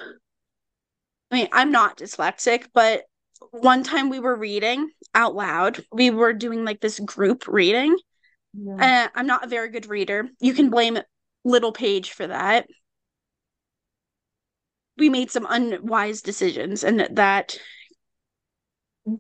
I 1.32 1.36
mean, 1.36 1.48
I'm 1.52 1.72
not 1.72 1.98
dyslexic, 1.98 2.68
but 2.74 3.04
one 3.52 3.84
time 3.84 4.10
we 4.10 4.20
were 4.20 4.36
reading 4.36 4.90
out 5.14 5.36
loud. 5.36 5.84
We 5.92 6.10
were 6.10 6.34
doing 6.34 6.66
like 6.66 6.82
this 6.82 7.00
group 7.00 7.48
reading. 7.48 7.98
Yeah. 8.54 9.06
Uh, 9.06 9.08
I'm 9.16 9.28
not 9.28 9.46
a 9.46 9.50
very 9.50 9.70
good 9.70 9.88
reader. 9.88 10.30
You 10.40 10.54
can 10.54 10.70
blame 10.70 11.00
Little 11.44 11.72
Paige 11.72 12.12
for 12.12 12.28
that. 12.28 12.68
We 14.98 15.10
made 15.10 15.32
some 15.32 15.48
unwise 15.50 16.22
decisions, 16.22 16.84
and 16.84 17.08
that 17.12 17.58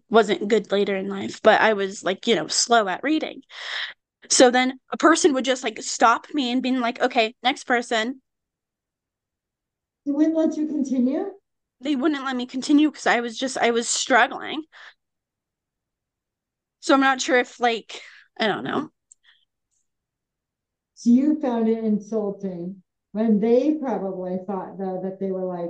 wasn't 0.09 0.47
good 0.47 0.71
later 0.71 0.95
in 0.95 1.07
life. 1.07 1.41
But 1.41 1.61
I 1.61 1.73
was 1.73 2.03
like, 2.03 2.27
you 2.27 2.35
know, 2.35 2.47
slow 2.47 2.88
at 2.88 3.03
reading. 3.03 3.41
So 4.29 4.51
then 4.51 4.79
a 4.91 4.97
person 4.97 5.33
would 5.33 5.45
just 5.45 5.63
like 5.63 5.81
stop 5.81 6.27
me 6.33 6.51
and 6.51 6.61
being 6.61 6.79
like, 6.79 7.01
okay, 7.01 7.33
next 7.41 7.63
person. 7.63 8.21
They 10.05 10.11
wouldn't 10.11 10.35
let 10.35 10.57
you 10.57 10.67
continue? 10.67 11.31
They 11.81 11.95
wouldn't 11.95 12.25
let 12.25 12.36
me 12.36 12.45
continue 12.45 12.91
because 12.91 13.07
I 13.07 13.21
was 13.21 13.38
just, 13.38 13.57
I 13.57 13.71
was 13.71 13.88
struggling. 13.88 14.63
So 16.81 16.93
I'm 16.93 17.01
not 17.01 17.21
sure 17.21 17.38
if, 17.38 17.59
like, 17.59 18.01
I 18.39 18.48
don't 18.48 18.63
know. 18.63 18.89
So 20.95 21.12
you 21.12 21.39
found 21.39 21.69
it 21.69 21.83
insulting 21.83 22.83
when 23.13 23.39
they 23.39 23.75
probably 23.81 24.38
thought 24.45 24.77
though 24.77 25.00
that 25.03 25.19
they 25.19 25.31
were 25.31 25.45
like, 25.45 25.69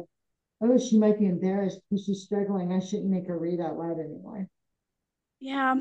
oh, 0.62 0.78
she 0.78 0.98
might 0.98 1.20
be 1.20 1.28
embarrassed 1.28 1.80
because 1.90 2.06
she's 2.06 2.24
struggling. 2.24 2.74
I 2.74 2.80
shouldn't 2.80 3.10
make 3.10 3.28
her 3.28 3.38
read 3.38 3.60
out 3.60 3.78
loud 3.78 4.00
anymore. 4.00 4.48
Yeah. 5.40 5.76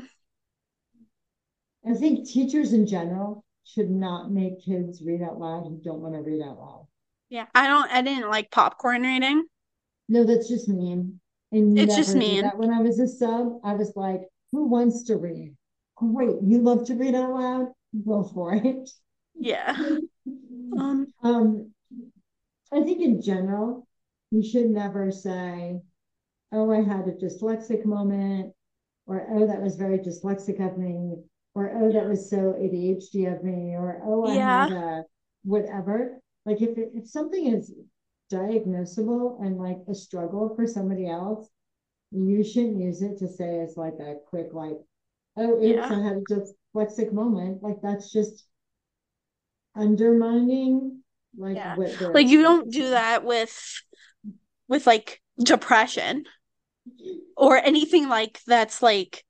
I 1.85 1.93
think 1.95 2.27
teachers 2.27 2.73
in 2.73 2.85
general 2.85 3.43
should 3.63 3.89
not 3.89 4.31
make 4.31 4.63
kids 4.63 5.01
read 5.01 5.21
out 5.21 5.39
loud 5.39 5.63
who 5.63 5.79
don't 5.83 6.01
want 6.01 6.13
to 6.13 6.21
read 6.21 6.41
out 6.41 6.59
loud. 6.59 6.87
Yeah. 7.29 7.45
I 7.53 7.67
don't, 7.67 7.91
I 7.91 8.01
didn't 8.01 8.29
like 8.29 8.51
popcorn 8.51 9.01
reading. 9.01 9.45
No, 10.09 10.23
that's 10.23 10.49
just 10.49 10.67
mean. 10.67 11.19
I 11.53 11.57
It's 11.57 11.95
just 11.95 12.15
mean. 12.15 12.41
That 12.41 12.57
when 12.57 12.71
I 12.71 12.81
was 12.81 12.99
a 12.99 13.07
sub, 13.07 13.59
I 13.63 13.73
was 13.73 13.93
like, 13.95 14.21
who 14.51 14.65
wants 14.65 15.03
to 15.03 15.17
read? 15.17 15.55
Great, 15.95 16.37
you 16.43 16.61
love 16.61 16.85
to 16.87 16.95
read 16.95 17.15
out 17.15 17.33
loud? 17.33 17.67
Go 18.05 18.23
for 18.23 18.53
it. 18.55 18.89
Yeah. 19.35 19.77
Um, 20.77 21.07
Um, 21.23 21.71
I 22.71 22.81
think 22.83 23.01
in 23.01 23.21
general, 23.21 23.87
you 24.29 24.43
should 24.43 24.69
never 24.69 25.11
say, 25.11 25.81
oh, 26.51 26.71
I 26.71 26.81
had 26.81 27.07
a 27.07 27.13
dyslexic 27.13 27.85
moment, 27.85 28.53
or 29.07 29.25
oh, 29.31 29.47
that 29.47 29.61
was 29.61 29.75
very 29.75 29.97
dyslexic 29.97 30.63
of 30.63 30.77
me, 30.77 31.15
or 31.55 31.71
oh, 31.75 31.91
that 31.91 32.07
was 32.07 32.29
so 32.29 32.53
ADHD 32.53 33.35
of 33.35 33.43
me, 33.43 33.75
or 33.75 34.01
oh, 34.05 34.27
I 34.27 34.35
had 34.35 34.71
a 34.71 35.05
whatever. 35.43 36.19
Like 36.45 36.61
if 36.61 36.77
if 36.77 37.09
something 37.09 37.47
is 37.47 37.73
diagnosable 38.31 39.43
and 39.43 39.57
like 39.57 39.79
a 39.87 39.95
struggle 39.95 40.55
for 40.55 40.67
somebody 40.67 41.07
else, 41.07 41.49
you 42.11 42.43
shouldn't 42.43 42.79
use 42.79 43.01
it 43.01 43.17
to 43.19 43.27
say 43.27 43.59
it's 43.59 43.77
like 43.77 43.95
a 43.99 44.15
quick 44.27 44.53
like, 44.53 44.77
oh, 45.37 45.59
Yeah. 45.61 45.85
I 45.85 46.01
had 46.01 46.17
a 46.17 46.21
dyslexic 46.75 47.11
moment. 47.11 47.61
Like 47.61 47.77
that's 47.81 48.11
just 48.11 48.45
undermining 49.75 51.03
like 51.37 51.55
Yeah. 51.55 51.75
what 51.75 52.01
like 52.13 52.27
you 52.27 52.41
don't 52.41 52.71
do 52.71 52.89
that 52.89 53.23
with 53.23 53.81
with 54.67 54.87
like 54.87 55.21
depression 55.43 56.25
or 57.37 57.57
anything 57.57 58.09
like 58.09 58.39
that's 58.47 58.81
like 58.81 59.23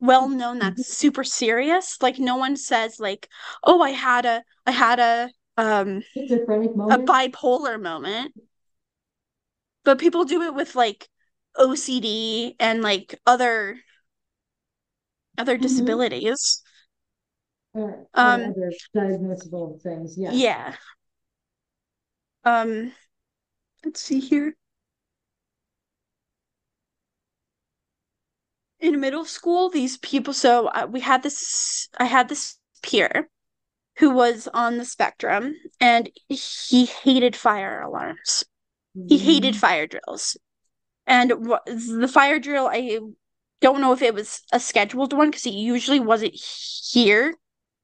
well 0.00 0.28
known 0.28 0.58
that's 0.58 0.82
mm-hmm. 0.82 0.82
super 0.82 1.22
serious 1.22 1.98
like 2.00 2.18
no 2.18 2.36
one 2.36 2.56
says 2.56 2.98
like 2.98 3.28
oh 3.62 3.80
i 3.82 3.90
had 3.90 4.24
a 4.24 4.42
i 4.66 4.70
had 4.70 4.98
a 4.98 5.30
um 5.56 6.02
a 6.90 6.98
bipolar 6.98 7.80
moment 7.80 8.34
but 9.84 9.98
people 9.98 10.24
do 10.24 10.42
it 10.42 10.54
with 10.54 10.74
like 10.74 11.08
ocd 11.56 12.56
and 12.58 12.82
like 12.82 13.20
other 13.26 13.78
other 15.38 15.56
Mhm. 15.56 15.62
disabilities 15.62 16.62
or, 17.72 17.90
or 17.90 18.06
um, 18.14 18.40
other 18.42 18.72
diagnosable 18.94 19.80
things. 19.82 20.16
Yeah. 20.16 20.32
yeah 20.32 20.76
um 22.44 22.92
let's 23.84 24.00
see 24.00 24.20
here 24.20 24.56
in 28.78 29.00
middle 29.00 29.24
school 29.24 29.68
these 29.68 29.96
people 29.98 30.32
so 30.32 30.68
uh, 30.68 30.86
we 30.88 31.00
had 31.00 31.22
this 31.24 31.88
i 31.98 32.04
had 32.04 32.28
this 32.28 32.58
peer 32.82 33.28
who 33.98 34.10
was 34.10 34.48
on 34.52 34.78
the 34.78 34.84
spectrum 34.84 35.54
and 35.80 36.10
he 36.28 36.86
hated 36.86 37.36
fire 37.36 37.80
alarms. 37.82 38.44
He 39.08 39.18
hated 39.18 39.54
Mhm. 39.54 39.58
fire 39.58 39.86
drills. 39.86 40.36
And 41.06 41.30
the 41.30 42.10
fire 42.12 42.38
drill, 42.38 42.68
I 42.72 42.98
don't 43.60 43.80
know 43.80 43.92
if 43.92 44.02
it 44.02 44.14
was 44.14 44.42
a 44.52 44.60
scheduled 44.60 45.12
one 45.12 45.30
because 45.30 45.44
he 45.44 45.50
usually 45.50 46.00
wasn't 46.00 46.34
here. 46.34 47.34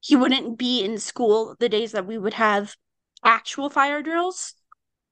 He 0.00 0.16
wouldn't 0.16 0.58
be 0.58 0.82
in 0.82 0.98
school 0.98 1.56
the 1.58 1.68
days 1.68 1.92
that 1.92 2.06
we 2.06 2.18
would 2.18 2.34
have 2.34 2.74
actual 3.24 3.68
fire 3.68 4.02
drills. 4.02 4.54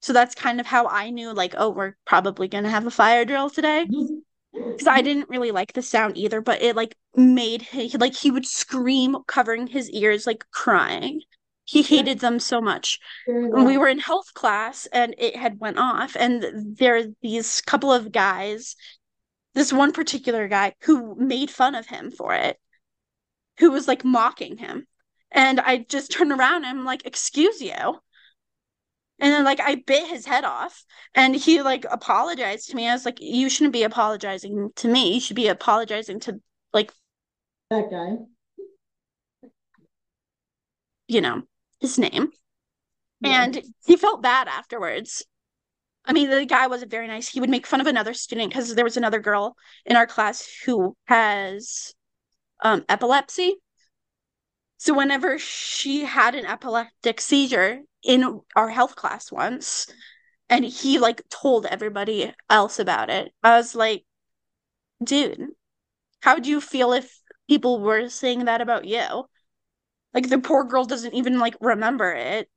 So 0.00 0.12
that's 0.12 0.34
kind 0.34 0.60
of 0.60 0.66
how 0.66 0.86
I 0.86 1.10
knew, 1.10 1.32
like, 1.34 1.54
oh, 1.58 1.70
we're 1.70 1.96
probably 2.04 2.48
going 2.48 2.64
to 2.64 2.70
have 2.70 2.86
a 2.86 2.90
fire 2.90 3.24
drill 3.24 3.50
today. 3.50 3.86
Because 4.76 4.88
I 4.88 5.02
didn't 5.02 5.28
really 5.28 5.50
like 5.50 5.72
the 5.72 5.82
sound 5.82 6.16
either, 6.16 6.40
but 6.40 6.62
it 6.62 6.76
like 6.76 6.96
made 7.14 7.62
he 7.62 7.88
like 7.98 8.14
he 8.14 8.30
would 8.30 8.46
scream, 8.46 9.16
covering 9.26 9.66
his 9.66 9.90
ears, 9.90 10.26
like 10.26 10.44
crying. 10.52 11.22
He 11.64 11.82
hated 11.82 12.20
them 12.20 12.38
so 12.40 12.60
much. 12.62 12.98
We 13.26 13.76
were 13.76 13.88
in 13.88 13.98
health 13.98 14.32
class 14.34 14.86
and 14.86 15.14
it 15.18 15.36
had 15.36 15.60
went 15.60 15.78
off 15.78 16.16
and 16.18 16.76
there 16.78 16.96
are 16.96 17.04
these 17.22 17.60
couple 17.62 17.92
of 17.92 18.12
guys 18.12 18.74
this 19.54 19.72
one 19.72 19.92
particular 19.92 20.48
guy 20.48 20.74
who 20.82 21.14
made 21.16 21.50
fun 21.50 21.74
of 21.74 21.86
him 21.86 22.10
for 22.10 22.34
it 22.34 22.58
who 23.58 23.70
was 23.70 23.88
like 23.88 24.04
mocking 24.04 24.56
him 24.56 24.86
and 25.32 25.60
i 25.60 25.78
just 25.78 26.12
turned 26.12 26.32
around 26.32 26.64
and 26.64 26.78
i'm 26.78 26.84
like 26.84 27.04
excuse 27.04 27.60
you 27.60 28.00
and 29.20 29.32
then 29.32 29.44
like 29.44 29.60
i 29.60 29.74
bit 29.86 30.08
his 30.08 30.26
head 30.26 30.44
off 30.44 30.84
and 31.14 31.34
he 31.34 31.62
like 31.62 31.84
apologized 31.90 32.68
to 32.70 32.76
me 32.76 32.88
i 32.88 32.92
was 32.92 33.04
like 33.04 33.18
you 33.20 33.48
shouldn't 33.50 33.72
be 33.72 33.82
apologizing 33.82 34.70
to 34.76 34.88
me 34.88 35.14
you 35.14 35.20
should 35.20 35.36
be 35.36 35.48
apologizing 35.48 36.20
to 36.20 36.40
like 36.72 36.92
That 37.70 37.90
guy. 37.90 38.16
you 41.06 41.20
know 41.20 41.42
his 41.80 41.98
name 41.98 42.28
Yeah. 43.20 43.44
and 43.44 43.62
he 43.86 43.96
felt 43.96 44.22
bad 44.22 44.48
afterwards. 44.48 45.24
I 46.04 46.12
mean, 46.12 46.30
the 46.30 46.46
guy 46.46 46.68
wasn't 46.68 46.90
very 46.90 47.06
nice. 47.06 47.28
He 47.28 47.38
would 47.40 47.50
make 47.50 47.66
fun 47.66 47.80
of 47.82 47.86
another 47.86 48.14
student 48.14 48.48
because 48.50 48.74
there 48.74 48.84
was 48.84 48.96
another 48.96 49.18
girl 49.20 49.56
in 49.84 49.94
our 49.94 50.06
class 50.06 50.48
who 50.64 50.96
has 51.06 51.92
um, 52.62 52.84
epilepsy. 52.88 53.56
So 54.78 54.94
whenever 54.94 55.38
she 55.38 56.04
had 56.04 56.34
an 56.34 56.46
epileptic 56.46 57.20
seizure 57.20 57.82
in 58.02 58.40
our 58.56 58.68
health 58.68 58.96
class 58.96 59.30
once, 59.30 59.86
and 60.48 60.64
he 60.64 60.98
like 60.98 61.22
told 61.28 61.66
everybody 61.66 62.32
else 62.48 62.78
about 62.78 63.10
it, 63.10 63.32
I 63.42 63.56
was 63.56 63.74
like, 63.74 64.04
dude, 65.02 65.48
how 66.22 66.34
would 66.34 66.46
you 66.46 66.60
feel 66.60 66.92
if 66.92 67.20
people 67.48 67.80
were 67.80 68.08
saying 68.08 68.46
that 68.46 68.60
about 68.60 68.86
you? 68.86 69.26
Like 70.14 70.28
the 70.28 70.38
poor 70.38 70.64
girl 70.64 70.84
doesn't 70.84 71.14
even 71.14 71.38
like 71.38 71.56
remember 71.60 72.12
it. 72.12 72.50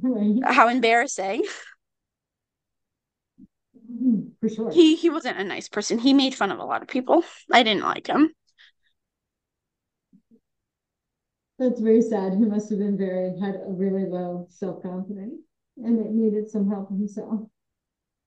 Right. 0.00 0.40
How 0.44 0.68
embarrassing. 0.68 1.44
Mm-hmm. 3.90 4.20
For 4.40 4.48
sure. 4.48 4.70
He 4.70 4.96
he 4.96 5.10
wasn't 5.10 5.38
a 5.38 5.44
nice 5.44 5.68
person. 5.68 5.98
He 5.98 6.14
made 6.14 6.34
fun 6.34 6.50
of 6.50 6.58
a 6.58 6.64
lot 6.64 6.82
of 6.82 6.88
people. 6.88 7.24
I 7.52 7.62
didn't 7.62 7.82
like 7.82 8.06
him. 8.06 8.32
That's 11.60 11.78
very 11.78 12.00
sad. 12.00 12.32
He 12.32 12.46
must 12.46 12.70
have 12.70 12.78
been 12.78 12.96
very, 12.96 13.38
had 13.38 13.56
a 13.56 13.68
really 13.68 14.06
low 14.06 14.46
self-confidence 14.48 15.42
and 15.76 16.00
it 16.00 16.10
needed 16.10 16.48
some 16.48 16.66
help 16.66 16.88
himself. 16.88 17.40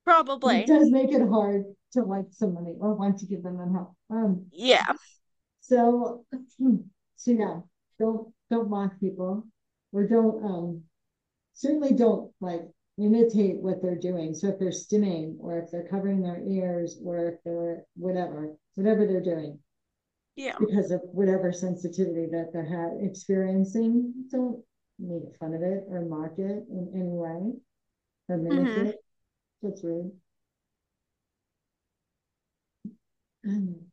Probably. 0.05 0.59
It 0.59 0.67
does 0.67 0.91
make 0.91 1.11
it 1.11 1.27
hard 1.27 1.65
to 1.93 2.03
like 2.03 2.27
somebody 2.29 2.75
or 2.79 2.93
want 2.93 3.17
to 3.19 3.25
give 3.25 3.41
them 3.41 3.57
that 3.57 3.71
help. 3.73 3.95
Um, 4.11 4.45
Yeah. 4.51 4.93
so, 5.61 6.25
so 7.15 7.31
yeah, 7.31 7.61
don't, 7.97 8.31
don't 8.51 8.69
mock 8.69 8.99
people 8.99 9.47
or 9.91 10.05
don't, 10.05 10.45
um, 10.45 10.84
certainly 11.55 11.93
don't 11.93 12.31
like 12.39 12.62
imitate 12.99 13.55
what 13.55 13.81
they're 13.81 13.95
doing. 13.95 14.36
So 14.36 14.49
if 14.49 14.60
they're 14.60 14.69
stimming 14.69 15.38
or 15.39 15.58
if 15.58 15.71
they're 15.71 15.88
covering 15.88 16.21
their 16.21 16.39
ears 16.45 16.99
or 17.03 17.29
if 17.29 17.43
they're 17.43 17.86
whatever, 17.95 18.53
whatever 18.75 19.08
they're 19.08 19.21
doing, 19.23 19.58
Yeah. 20.36 20.56
because 20.60 20.91
of 20.91 21.02
whatever 21.12 21.52
sensitivity 21.52 22.28
that 22.32 22.52
they're 22.54 22.65
ha- 22.65 22.98
experiencing, 23.06 24.13
don't 24.32 24.63
make 25.00 25.36
fun 25.39 25.54
of 25.54 25.62
it 25.62 25.84
or 25.89 26.02
mock 26.06 26.38
it 26.39 26.65
in 26.69 26.91
any 26.96 27.10
way 27.10 27.54
or 28.30 28.38
mimic 28.38 28.67
Mhm. 28.67 28.86
it. 28.88 29.06
That's 29.62 29.84
rude. 29.84 30.12
Um, 33.46 33.91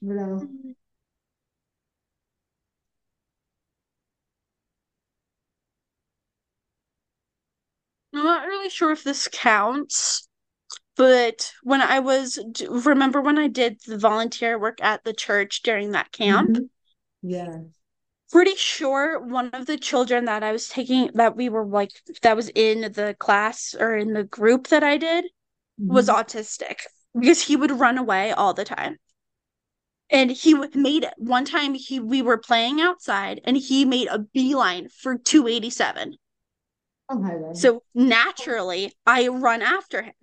What 0.00 0.18
else? 0.18 0.44
I'm 8.14 8.22
not 8.24 8.46
really 8.46 8.70
sure 8.70 8.92
if 8.92 9.04
this 9.04 9.28
counts, 9.32 10.28
but 10.96 11.52
when 11.62 11.80
I 11.82 12.00
was 12.00 12.38
remember 12.68 13.20
when 13.20 13.38
I 13.38 13.48
did 13.48 13.80
the 13.86 13.98
volunteer 13.98 14.58
work 14.58 14.80
at 14.82 15.04
the 15.04 15.12
church 15.12 15.62
during 15.62 15.92
that 15.92 16.12
camp, 16.12 16.58
Mhm. 16.58 16.68
Yeah. 17.22 17.60
pretty 18.30 18.54
sure 18.56 19.18
one 19.18 19.48
of 19.54 19.64
the 19.66 19.78
children 19.78 20.24
that 20.26 20.42
I 20.42 20.52
was 20.52 20.68
taking 20.68 21.10
that 21.14 21.36
we 21.36 21.48
were 21.48 21.64
like 21.64 21.90
that 22.22 22.36
was 22.36 22.50
in 22.54 22.92
the 22.92 23.16
class 23.18 23.74
or 23.78 23.96
in 23.96 24.12
the 24.12 24.24
group 24.24 24.68
that 24.68 24.82
I 24.84 24.96
did 24.98 25.26
was 25.88 26.08
Mhm. 26.08 26.16
autistic 26.16 26.80
because 27.18 27.42
he 27.42 27.56
would 27.56 27.72
run 27.72 27.98
away 27.98 28.32
all 28.32 28.54
the 28.54 28.64
time. 28.64 28.98
And 30.08 30.30
he 30.30 30.54
made 30.54 31.04
it 31.04 31.12
one 31.18 31.44
time 31.44 31.74
he 31.74 32.00
we 32.00 32.22
were 32.22 32.38
playing 32.38 32.80
outside 32.80 33.42
and 33.44 33.54
he 33.54 33.84
made 33.84 34.08
a 34.08 34.18
beeline 34.18 34.88
for 34.88 35.18
287. 35.18 36.16
Oh, 37.08 37.22
hi, 37.22 37.38
So 37.52 37.84
naturally 37.94 38.92
I 39.06 39.28
run 39.28 39.62
after 39.62 40.02
him. 40.02 40.14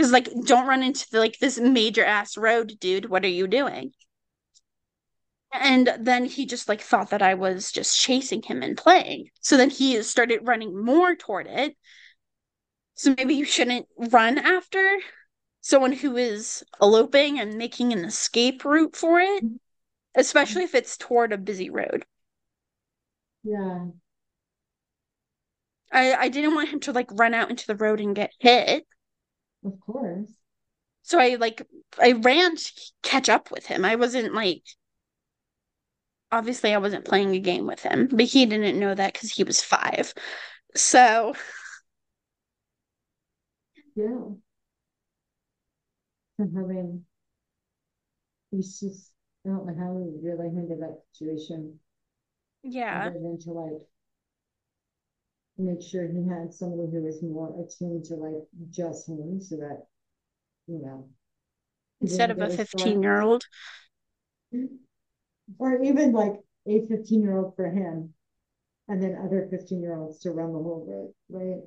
Cuz 0.00 0.12
like 0.12 0.30
don't 0.46 0.66
run 0.66 0.82
into 0.82 1.06
the, 1.10 1.18
like 1.18 1.38
this 1.40 1.60
major 1.60 2.04
ass 2.04 2.38
road, 2.38 2.78
dude. 2.80 3.10
What 3.10 3.22
are 3.24 3.28
you 3.28 3.46
doing? 3.46 3.92
And 5.52 5.94
then 5.98 6.24
he 6.24 6.46
just 6.46 6.68
like 6.68 6.80
thought 6.80 7.10
that 7.10 7.20
I 7.20 7.34
was 7.34 7.70
just 7.70 8.00
chasing 8.00 8.40
him 8.40 8.62
and 8.62 8.78
playing. 8.78 9.28
So 9.40 9.58
then 9.58 9.68
he 9.68 10.02
started 10.02 10.46
running 10.46 10.82
more 10.82 11.14
toward 11.14 11.46
it. 11.48 11.76
So 12.94 13.14
maybe 13.14 13.34
you 13.34 13.44
shouldn't 13.44 13.88
run 13.98 14.38
after 14.38 14.98
someone 15.60 15.92
who 15.92 16.16
is 16.16 16.64
eloping 16.80 17.38
and 17.38 17.58
making 17.58 17.92
an 17.92 18.04
escape 18.04 18.64
route 18.64 18.96
for 18.96 19.20
it, 19.20 19.44
especially 20.14 20.62
if 20.62 20.74
it's 20.74 20.96
toward 20.96 21.32
a 21.34 21.38
busy 21.38 21.68
road. 21.68 22.06
Yeah. 23.42 23.88
I, 25.92 26.14
I 26.14 26.28
didn't 26.28 26.54
want 26.54 26.68
him 26.68 26.80
to 26.80 26.92
like 26.92 27.10
run 27.12 27.34
out 27.34 27.50
into 27.50 27.66
the 27.66 27.76
road 27.76 28.00
and 28.00 28.16
get 28.16 28.32
hit. 28.38 28.86
Of 29.64 29.80
course. 29.80 30.34
So 31.02 31.18
I 31.18 31.34
like 31.36 31.66
I 32.00 32.12
ran 32.12 32.56
to 32.56 32.72
catch 33.02 33.28
up 33.28 33.50
with 33.50 33.66
him. 33.66 33.84
I 33.84 33.96
wasn't 33.96 34.34
like 34.34 34.62
obviously 36.32 36.74
I 36.74 36.78
wasn't 36.78 37.04
playing 37.04 37.34
a 37.34 37.38
game 37.40 37.66
with 37.66 37.80
him, 37.82 38.08
but 38.10 38.26
he 38.26 38.46
didn't 38.46 38.78
know 38.78 38.94
that 38.94 39.12
because 39.12 39.30
he 39.32 39.44
was 39.44 39.62
five. 39.62 40.14
So 40.76 41.34
Yeah. 43.94 44.30
And 46.38 46.52
mean, 46.54 47.06
he's 48.50 48.80
just, 48.80 49.12
I 49.44 49.50
don't 49.50 49.66
know 49.66 49.74
how 49.78 49.92
we 49.92 50.28
really 50.28 50.54
handle 50.54 50.78
that 50.80 51.02
situation. 51.12 51.78
yeah. 52.62 53.06
Other 53.08 53.18
than 53.20 53.38
to 53.40 53.50
like 53.52 53.80
make 55.60 55.82
sure 55.82 56.08
he 56.08 56.28
had 56.28 56.52
somebody 56.52 56.90
who 56.90 57.02
was 57.02 57.22
more 57.22 57.48
attuned 57.60 58.04
to 58.06 58.14
like 58.14 58.42
just 58.70 59.08
him 59.08 59.40
so 59.40 59.56
that, 59.56 59.82
you 60.66 60.80
know. 60.82 61.08
Instead 62.00 62.30
of 62.30 62.38
a 62.38 62.48
15 62.48 63.02
year 63.02 63.20
old. 63.20 63.44
Mm-hmm. 64.54 64.76
Or 65.58 65.82
even 65.82 66.12
like 66.12 66.34
a 66.66 66.86
fifteen 66.86 67.22
year 67.22 67.36
old 67.36 67.56
for 67.56 67.70
him. 67.70 68.14
And 68.88 69.02
then 69.02 69.18
other 69.24 69.46
fifteen 69.50 69.80
year 69.80 69.96
olds 69.96 70.20
to 70.20 70.30
run 70.30 70.52
the 70.52 70.58
whole 70.58 70.86
road, 70.88 71.12
right? 71.28 71.60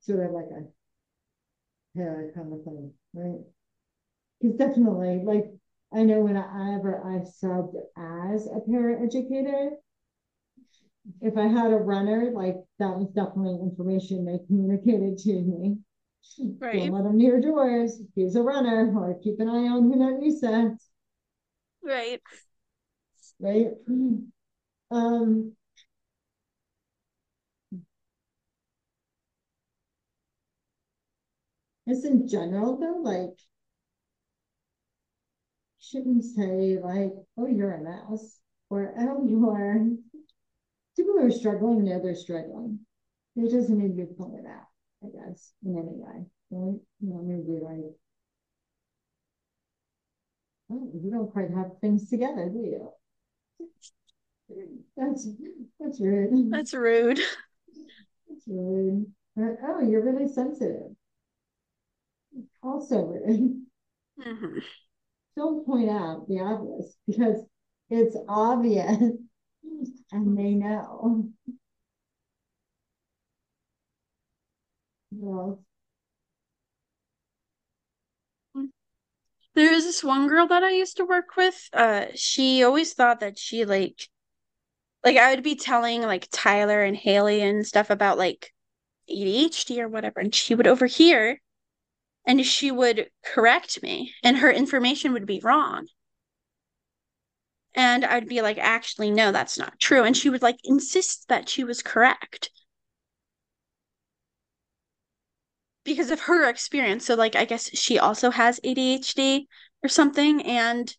Sort 0.00 0.24
of 0.24 0.32
like 0.32 0.46
a 0.46 1.98
hair 1.98 2.30
kind 2.34 2.52
of 2.52 2.62
thing, 2.64 2.92
right? 3.14 3.40
Cause 4.40 4.54
definitely, 4.56 5.22
like, 5.24 5.46
I 5.92 6.04
know 6.04 6.20
whenever 6.20 6.46
I 6.46 6.74
ever 6.74 7.02
I 7.04 7.18
subbed 7.44 7.74
as 7.96 8.46
a 8.46 8.60
paraeducator, 8.70 9.70
if 11.20 11.36
I 11.36 11.46
had 11.46 11.72
a 11.72 11.76
runner, 11.76 12.30
like 12.32 12.56
that 12.78 12.96
was 12.98 13.08
definitely 13.08 13.60
information 13.62 14.24
they 14.24 14.38
communicated 14.46 15.18
to 15.18 15.32
me. 15.42 15.78
Right. 16.60 16.76
Don't 16.78 16.92
let 16.92 17.06
him 17.06 17.16
near 17.16 17.40
doors. 17.40 18.00
He's 18.14 18.36
a 18.36 18.42
runner, 18.42 18.92
or 18.96 19.18
keep 19.22 19.40
an 19.40 19.48
eye 19.48 19.68
on 19.68 19.90
him 19.92 20.02
at 20.02 20.20
recess, 20.20 20.88
Right. 21.82 22.20
right? 23.40 23.72
Um. 24.90 25.56
Just 31.88 32.04
in 32.04 32.28
general, 32.28 32.76
though, 32.76 32.98
like, 33.02 33.36
shouldn't 35.80 36.24
say 36.24 36.78
like, 36.78 37.12
"Oh, 37.36 37.46
you're 37.46 37.72
a 37.74 37.82
mouse," 37.82 38.40
or 38.70 38.94
"Oh, 38.96 39.26
you're." 39.26 39.96
People 40.98 41.14
who 41.14 41.26
are 41.26 41.30
struggling 41.30 41.84
know 41.84 42.00
they're 42.02 42.14
struggling. 42.14 42.80
It 43.36 43.50
doesn't 43.52 43.78
need 43.78 43.96
to 43.96 44.06
be 44.06 44.12
pointed 44.14 44.44
out, 44.46 44.66
I 45.02 45.06
guess, 45.06 45.54
in 45.64 45.78
any 45.78 45.94
way. 45.94 46.26
Right? 46.50 46.80
You 47.00 47.08
know, 47.08 47.22
maybe 47.22 47.60
like, 47.62 47.94
oh, 50.70 50.90
you 50.92 51.10
don't 51.10 51.32
quite 51.32 51.50
have 51.54 51.78
things 51.80 52.10
together, 52.10 52.50
do 52.52 52.58
you? 52.58 52.90
That's 54.96 55.28
that's 55.78 56.00
rude. 56.00 56.50
That's 56.50 56.74
rude. 56.74 57.20
That's 58.28 58.48
rude. 58.48 59.06
Oh, 59.38 59.80
you're 59.82 60.04
really 60.04 60.26
sensitive. 60.26 60.96
Also 62.62 63.02
rude. 63.02 63.62
Mhm. 64.18 64.62
Don't 65.36 65.64
point 65.64 65.90
out 65.90 66.26
the 66.28 66.40
obvious 66.40 66.96
because 67.06 67.44
it's 67.90 68.16
obvious 68.28 69.12
and 70.12 70.36
they 70.36 70.50
know. 70.54 71.28
Well, 75.10 75.60
There 79.54 79.72
was 79.74 79.84
this 79.84 80.02
one 80.02 80.26
girl 80.26 80.46
that 80.46 80.64
I 80.64 80.70
used 80.70 80.96
to 80.96 81.04
work 81.04 81.36
with. 81.36 81.68
Uh, 81.74 82.06
she 82.14 82.62
always 82.64 82.94
thought 82.94 83.20
that 83.20 83.38
she 83.38 83.66
like, 83.66 84.08
like 85.04 85.16
I 85.16 85.34
would 85.34 85.42
be 85.44 85.56
telling 85.56 86.02
like 86.02 86.28
Tyler 86.32 86.82
and 86.84 86.96
Haley 86.96 87.42
and 87.42 87.66
stuff 87.66 87.90
about 87.90 88.18
like 88.18 88.52
ADHD 89.08 89.82
or 89.82 89.88
whatever, 89.88 90.20
and 90.20 90.34
she 90.34 90.54
would 90.54 90.66
overhear, 90.68 91.40
and 92.26 92.44
she 92.46 92.70
would 92.72 93.10
correct 93.24 93.82
me, 93.82 94.14
and 94.24 94.38
her 94.38 94.52
information 94.52 95.12
would 95.14 95.26
be 95.26 95.40
wrong. 95.40 95.88
And 97.78 98.04
I'd 98.04 98.28
be 98.28 98.42
like, 98.42 98.58
actually, 98.58 99.10
no, 99.10 99.32
that's 99.32 99.56
not 99.58 99.80
true. 99.80 100.04
And 100.04 100.14
she 100.14 100.28
would 100.28 100.42
like 100.42 100.58
insist 100.64 101.28
that 101.28 101.48
she 101.48 101.64
was 101.64 101.82
correct. 101.82 102.50
because 105.84 106.10
of 106.10 106.20
her 106.20 106.48
experience. 106.48 107.06
So 107.06 107.14
like 107.14 107.34
I 107.36 107.44
guess 107.44 107.70
she 107.76 107.98
also 107.98 108.30
has 108.30 108.60
ADHD 108.62 109.48
or 109.82 109.88
something 109.88 110.42
and 110.42 110.94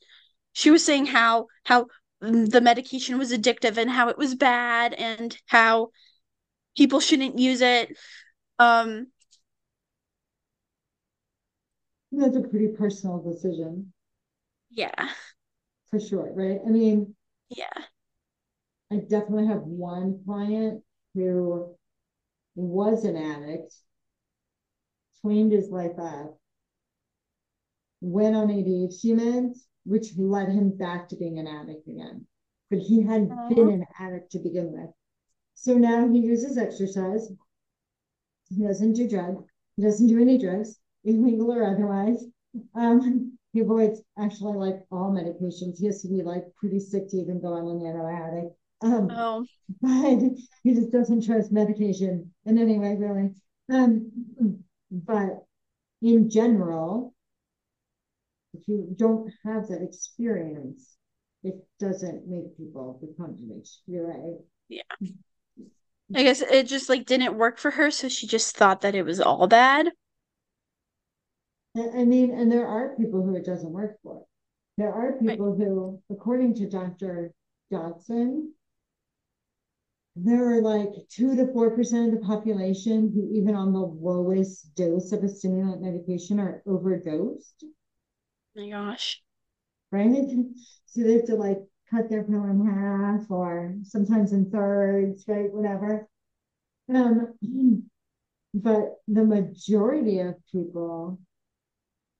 she 0.54 0.72
was 0.72 0.86
saying 0.86 1.08
how 1.08 1.48
how 1.66 1.88
the 2.22 2.62
medication 2.62 3.18
was 3.18 3.32
addictive 3.32 3.78
and 3.78 3.90
how 3.90 4.10
it 4.10 4.18
was 4.18 4.36
bad 4.36 4.94
and 4.94 5.38
how 5.48 5.92
people 6.78 7.00
shouldn't 7.00 7.40
use 7.40 7.62
it. 7.62 7.98
Um 8.60 9.08
that's 12.12 12.36
a 12.36 12.42
pretty 12.42 12.68
personal 12.68 13.20
decision 13.22 13.92
yeah. 14.72 15.10
For 15.90 16.00
sure, 16.00 16.32
right? 16.34 16.60
I 16.66 16.70
mean, 16.70 17.16
Yeah. 17.50 17.68
I 18.92 18.98
definitely 18.98 19.48
have 19.48 19.62
one 19.62 20.24
client 20.26 20.84
who 21.14 21.76
was 22.56 23.04
an 23.06 23.16
addict, 23.16 23.74
cleaned 25.22 25.52
his 25.52 25.70
life 25.70 25.98
up, 26.00 26.40
went 28.02 28.36
on 28.36 28.50
ADHD 28.50 29.14
meds, 29.14 29.60
which 29.86 30.18
led 30.18 30.50
him 30.50 30.76
back 30.76 31.10
to 31.10 31.16
being 31.16 31.40
an 31.40 31.48
addict 31.48 31.88
again. 31.88 32.26
But 32.70 32.80
he 32.80 33.02
hadn't 33.02 33.32
Aw. 33.32 33.50
been 33.50 33.70
an 33.70 33.86
addict 34.00 34.32
to 34.34 34.40
begin 34.40 34.72
with. 34.72 34.90
So 35.56 35.76
now 35.78 36.08
he 36.08 36.20
uses 36.20 36.58
exercise. 36.58 37.30
He 38.50 38.64
doesn't 38.64 38.94
do 38.94 39.08
drugs. 39.08 39.44
He 39.76 39.84
doesn't 39.84 40.08
do 40.08 40.20
any 40.22 40.38
drugs, 40.38 40.80
illegal 41.04 41.52
or 41.52 41.64
otherwise. 41.64 42.24
Um, 42.74 43.38
he 43.54 43.62
avoids 43.62 44.02
actually 44.18 44.58
like 44.58 44.86
all 44.92 45.12
medications. 45.12 45.80
He 45.80 45.88
has 45.88 46.02
to 46.04 46.08
be 46.08 46.22
like 46.22 46.44
pretty 46.56 46.80
sick 46.80 47.10
to 47.10 47.18
even 47.18 47.42
go 47.42 47.54
on 47.54 47.68
an 47.68 47.80
antibiotic. 47.82 48.52
Um, 48.82 49.10
Oh. 49.12 49.46
but 49.82 50.40
he 50.64 50.74
just 50.74 50.92
doesn't 50.92 51.26
trust 51.26 51.52
medication 51.52 52.32
in 52.46 52.58
any 52.58 52.78
way, 52.80 52.96
really. 52.96 53.32
Um, 53.72 54.12
but 54.92 55.46
in 56.02 56.30
general, 56.30 57.14
if 58.54 58.68
you 58.68 58.88
don't 58.96 59.32
have 59.46 59.68
that 59.68 59.82
experience, 59.82 60.96
it 61.44 61.56
doesn't 61.80 62.28
make 62.28 62.56
people 62.58 63.00
become 63.02 63.36
addict. 63.36 63.70
You're 63.88 64.08
right. 64.08 64.38
Yeah. 64.70 64.82
I 66.16 66.24
guess 66.24 66.42
it 66.42 66.64
just 66.68 66.90
like 66.90 67.06
didn't 67.06 67.38
work 67.38 67.60
for 67.60 67.72
her, 67.72 67.92
so 67.92 68.10
she 68.10 68.26
just 68.28 68.56
thought 68.58 68.82
that 68.82 68.96
it 68.96 69.04
was 69.04 69.22
all 69.22 69.48
bad. 69.48 69.92
I 71.94 72.06
mean, 72.06 72.32
and 72.32 72.52
there 72.52 72.68
are 72.68 72.96
people 72.96 73.24
who 73.24 73.36
it 73.36 73.46
doesn't 73.46 73.72
work 73.72 74.00
for. 74.04 74.26
There 74.78 74.94
are 74.94 75.20
Right. 75.26 75.44
people 75.44 75.56
who, 75.56 76.02
according 76.10 76.56
to 76.56 76.70
Dr. 76.70 77.34
Dodson, 77.72 78.54
there 80.16 80.52
are 80.52 80.62
like 80.62 80.90
two 81.10 81.36
to 81.36 81.52
four 81.52 81.72
percent 81.76 82.14
of 82.14 82.20
the 82.20 82.26
population 82.28 83.12
who, 83.12 83.28
even 83.34 83.56
on 83.56 83.74
the 83.74 83.80
lowest 83.80 84.76
dose 84.76 85.12
of 85.12 85.24
a 85.24 85.28
stimulant 85.30 85.82
medication, 85.82 86.40
are 86.40 86.62
overdosed, 86.68 87.64
Oh 88.56 88.62
my 88.62 88.70
gosh. 88.70 89.24
right? 89.92 90.10
So 90.92 91.04
they 91.04 91.14
have 91.14 91.26
to 91.26 91.36
like 91.36 91.60
cut 91.92 92.10
their 92.10 92.24
pill 92.24 92.46
in 92.46 92.66
half 92.66 93.30
or 93.30 93.76
sometimes 93.84 94.34
in 94.34 94.50
thirds, 94.50 95.24
right? 95.28 95.54
Whatever. 95.54 96.10
Um, 96.94 97.36
but 98.56 98.96
the 99.08 99.24
majority 99.24 100.20
of 100.20 100.36
people 100.52 101.20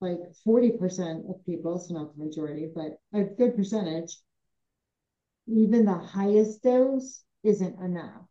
like 0.00 0.18
forty 0.44 0.72
percent 0.72 1.24
of 1.28 1.44
people, 1.44 1.78
so 1.78 1.94
not 1.94 2.16
the 2.16 2.24
majority, 2.24 2.68
but 2.74 2.98
a 3.12 3.24
good 3.24 3.54
percentage, 3.56 4.16
even 5.46 5.84
the 5.84 5.98
highest 5.98 6.62
dose 6.62 7.22
isn't 7.44 7.78
enough. 7.80 8.22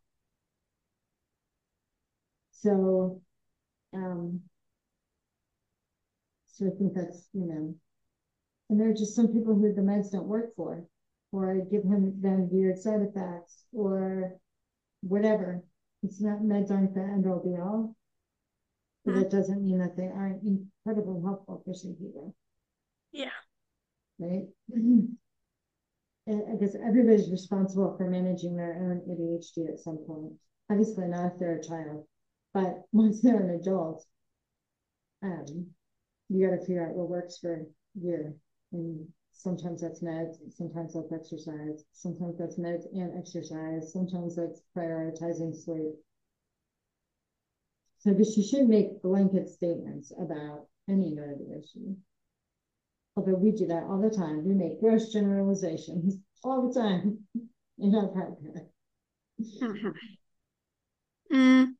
So, 2.52 3.20
um, 3.94 4.40
so 6.48 6.66
I 6.66 6.70
think 6.78 6.94
that's, 6.94 7.28
you 7.32 7.46
know, 7.46 7.74
and 8.68 8.80
there 8.80 8.90
are 8.90 8.94
just 8.94 9.14
some 9.14 9.28
people 9.28 9.54
who 9.54 9.72
the 9.72 9.80
meds 9.80 10.10
don't 10.10 10.26
work 10.26 10.54
for, 10.56 10.84
or 11.32 11.64
give 11.70 11.84
him 11.84 12.20
then 12.20 12.48
weird 12.50 12.78
side 12.78 13.00
effects, 13.02 13.64
or 13.72 14.36
whatever. 15.02 15.62
It's 16.02 16.20
not 16.20 16.40
meds 16.40 16.70
aren't 16.70 16.94
the 16.94 17.00
end 17.00 17.26
all 17.26 17.42
be 17.42 17.60
all. 17.60 17.94
But 19.04 19.14
that 19.14 19.30
doesn't 19.30 19.64
mean 19.64 19.78
that 19.78 19.96
they 19.96 20.08
aren't 20.08 20.42
incredibly 20.84 21.22
helpful 21.22 21.62
for 21.64 21.74
some 21.74 21.94
people, 21.94 22.34
Yeah. 23.12 23.30
right? 24.18 24.46
I 26.28 26.56
guess 26.60 26.76
everybody's 26.76 27.30
responsible 27.30 27.96
for 27.96 28.08
managing 28.08 28.56
their 28.56 28.74
own 28.74 29.00
ADHD 29.08 29.68
at 29.68 29.80
some 29.80 29.98
point. 30.06 30.32
Obviously 30.70 31.08
not 31.08 31.32
if 31.32 31.38
they're 31.38 31.56
a 31.56 31.62
child, 31.62 32.06
but 32.54 32.82
once 32.92 33.20
they're 33.20 33.42
an 33.42 33.58
adult, 33.60 34.04
um, 35.22 35.66
you 36.28 36.46
gotta 36.46 36.60
figure 36.60 36.86
out 36.86 36.94
what 36.94 37.08
works 37.08 37.38
for 37.38 37.66
you. 38.00 38.34
And 38.72 39.08
sometimes 39.32 39.80
that's 39.80 40.02
meds, 40.02 40.36
sometimes 40.50 40.94
that's 40.94 41.12
exercise, 41.12 41.84
sometimes 41.92 42.38
that's 42.38 42.58
meds 42.58 42.84
and 42.92 43.18
exercise, 43.18 43.92
sometimes 43.92 44.36
that's 44.36 44.62
prioritizing 44.76 45.54
sleep. 45.54 45.94
So, 48.00 48.12
because 48.12 48.36
you 48.36 48.42
should 48.42 48.68
make 48.68 49.02
blanket 49.02 49.48
statements 49.48 50.10
about 50.18 50.66
any 50.88 51.10
nerve 51.10 51.38
issue. 51.50 51.94
Although 53.14 53.34
we 53.34 53.52
do 53.52 53.66
that 53.66 53.82
all 53.84 54.00
the 54.00 54.14
time, 54.14 54.46
we 54.46 54.54
make 54.54 54.80
gross 54.80 55.12
generalizations 55.12 56.16
all 56.42 56.68
the 56.68 56.80
time 56.80 57.18
in 57.78 57.94
our 57.94 58.08
podcast. 58.08 58.68
Mm. 61.32 61.74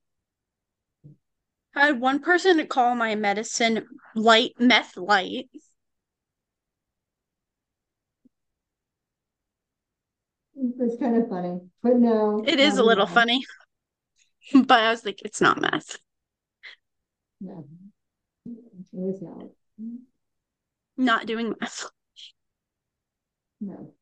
I 1.75 1.87
had 1.87 2.01
one 2.01 2.21
person 2.21 2.59
to 2.59 2.67
call 2.67 2.95
my 2.95 3.17
medicine 3.17 3.85
light 4.15 4.53
meth 4.61 4.97
light. 4.97 5.49
It's 10.55 11.01
kind 11.01 11.17
of 11.17 11.29
funny, 11.29 11.59
but 11.83 11.97
no. 11.97 12.45
It 12.47 12.61
is 12.61 12.79
a 12.79 12.85
little 12.85 13.07
funny. 13.07 13.45
But 14.53 14.81
I 14.81 14.91
was 14.91 15.05
like, 15.05 15.21
it's 15.25 15.41
not 15.41 15.61
meth. 15.61 15.99
No. 17.41 17.67
It 18.47 18.57
is 18.93 19.23
not, 19.23 19.47
Not 20.97 21.27
doing 21.27 21.55
math. 21.61 21.91
no. 23.61 23.95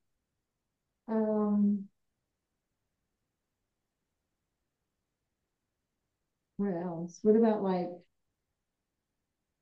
Um. 1.09 1.89
What 6.59 6.75
else? 6.75 7.21
What 7.23 7.37
about 7.37 7.63
like? 7.63 7.89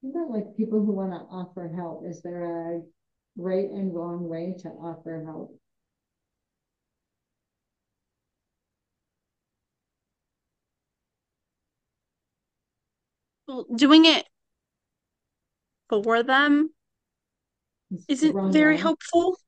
What 0.00 0.10
about 0.10 0.30
like 0.30 0.56
people 0.56 0.84
who 0.84 0.92
want 0.92 1.12
to 1.12 1.18
offer 1.18 1.68
help? 1.68 2.04
Is 2.06 2.22
there 2.22 2.76
a 2.76 2.82
right 3.36 3.68
and 3.70 3.94
wrong 3.94 4.28
way 4.28 4.54
to 4.60 4.68
offer 4.70 5.22
help? 5.24 5.58
Doing 13.76 14.04
it 14.04 14.26
for 15.88 16.22
them 16.22 16.70
Is 17.90 18.06
the 18.20 18.28
isn't 18.28 18.37
wrong 18.37 18.59
very 18.59 18.78
way? 18.78 18.78
helpful. 18.78 19.38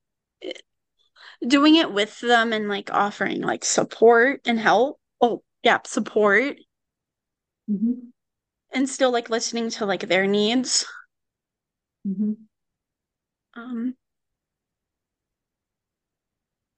doing 1.47 1.77
it 1.77 1.93
with 1.93 2.21
them 2.21 2.53
and 2.53 2.69
like 2.69 2.93
offering 2.93 3.41
like 3.43 3.65
support 3.65 4.41
and 4.47 4.59
help. 4.59 4.99
Oh, 5.21 5.43
yeah, 5.63 5.79
support 5.85 6.57
Mhm, 7.69 8.11
and 8.73 8.89
still 8.89 9.11
like 9.11 9.29
listening 9.29 9.69
to 9.69 9.85
like 9.85 10.09
their 10.09 10.27
needs. 10.27 10.87
mhm. 12.05 12.49
Um, 13.55 13.97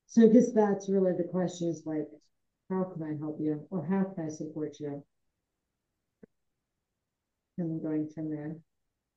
So 0.09 0.25
I 0.25 0.27
guess 0.29 0.53
that's 0.53 0.91
really 0.91 1.15
the 1.15 1.25
question 1.25 1.69
is 1.69 1.87
like, 1.87 2.07
how 2.69 2.85
can 2.85 3.03
I 3.03 3.17
help 3.17 3.41
you 3.41 3.67
or 3.71 3.83
how 3.87 4.05
can 4.05 4.27
I 4.27 4.29
support 4.29 4.79
you? 4.79 5.03
And 7.61 7.83
going 7.83 8.09
from 8.09 8.31
there, 8.31 8.57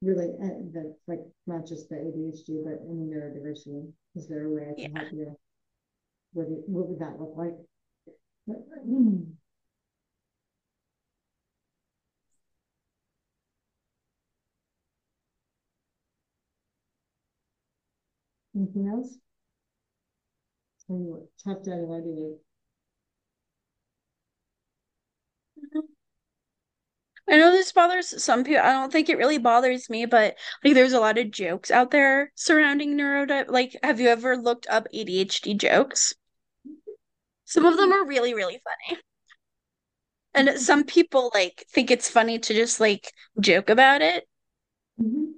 really, 0.01 0.31
uh, 0.43 0.59
that's 0.73 0.99
like 1.07 1.21
not 1.47 1.65
just 1.65 1.87
the 1.87 1.95
ADHD, 1.95 2.61
but 2.63 2.81
any 2.89 3.05
neurodiversity. 3.07 3.89
Is 4.15 4.27
there 4.27 4.45
a 4.45 4.49
way 4.49 4.63
I 4.63 4.73
can 4.81 4.91
Yeah. 4.93 4.99
help 5.01 5.13
you? 5.13 5.37
What, 6.33 6.49
do- 6.49 6.63
what 6.67 6.89
would 6.89 6.99
that 6.99 7.19
look 7.19 7.37
like? 7.37 7.55
Anything 18.55 18.87
else? 18.89 19.17
Tell 20.85 20.97
you 20.97 21.05
what, 21.05 21.29
tough 21.41 21.63
day, 21.63 21.81
what 21.85 22.03
do 22.03 22.09
you? 22.09 22.39
I 27.29 27.37
know 27.37 27.51
this 27.51 27.71
bothers 27.73 28.23
some 28.23 28.45
people. 28.45 28.63
I 28.63 28.71
don't 28.71 28.91
think 28.91 29.09
it 29.09 29.17
really 29.17 29.37
bothers 29.37 29.89
me, 29.89 30.05
but 30.05 30.37
like 30.63 30.73
there's 30.73 30.93
a 30.93 30.99
lot 31.01 31.17
of 31.17 31.31
jokes 31.31 31.69
out 31.69 31.91
there 31.91 32.31
surrounding 32.35 32.95
neurodi 32.97 33.45
like 33.49 33.75
have 33.83 33.99
you 33.99 34.07
ever 34.09 34.37
looked 34.37 34.67
up 34.69 34.87
ADHD 34.93 35.53
jokes? 35.53 36.13
Some 37.45 37.65
of 37.65 37.77
them 37.77 37.93
are 37.93 38.05
really, 38.05 38.33
really 38.33 38.61
funny. 38.63 38.99
And 40.33 40.59
some 40.59 40.83
people 40.83 41.31
like 41.33 41.65
think 41.71 41.91
it's 41.91 42.09
funny 42.09 42.39
to 42.39 42.53
just 42.53 42.79
like 42.79 43.11
joke 43.39 43.69
about 43.69 44.01
it. 44.01 44.27
Mhm. 44.99 45.33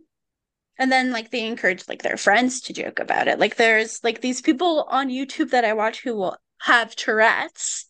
And 0.78 0.91
then 0.91 1.12
like 1.12 1.32
they 1.32 1.45
encourage 1.45 1.88
like 1.88 2.04
their 2.04 2.17
friends 2.17 2.62
to 2.62 2.74
joke 2.74 3.00
about 3.00 3.28
it. 3.28 3.39
Like 3.39 3.58
there's 3.58 4.04
like 4.04 4.21
these 4.21 4.41
people 4.41 4.84
on 4.89 5.10
YouTube 5.10 5.52
that 5.52 5.65
I 5.65 5.74
watch 5.74 6.02
who 6.02 6.15
will 6.15 6.38
have 6.62 6.95
Tourette's 6.95 7.86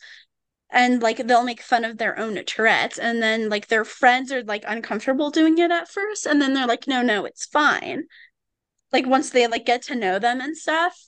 and 0.76 1.02
like 1.02 1.26
they'll 1.26 1.44
make 1.44 1.62
fun 1.62 1.86
of 1.86 1.98
their 1.98 2.20
own 2.20 2.36
Tourette's 2.46 3.00
and 3.00 3.24
then 3.24 3.50
like 3.50 3.68
their 3.68 3.86
friends 3.86 4.32
are 4.32 4.44
like 4.44 4.66
uncomfortable 4.68 5.32
doing 5.32 5.58
it 5.58 5.72
at 5.72 5.90
first 5.90 6.28
and 6.28 6.42
then 6.42 6.54
they're 6.54 6.68
like 6.68 6.86
no 6.86 7.02
no 7.02 7.26
it's 7.26 7.46
fine. 7.46 8.04
Like 8.92 9.08
once 9.08 9.32
they 9.32 9.48
like 9.48 9.66
get 9.66 9.84
to 9.84 9.96
know 9.96 10.20
them 10.20 10.42
and 10.42 10.58
stuff. 10.58 11.00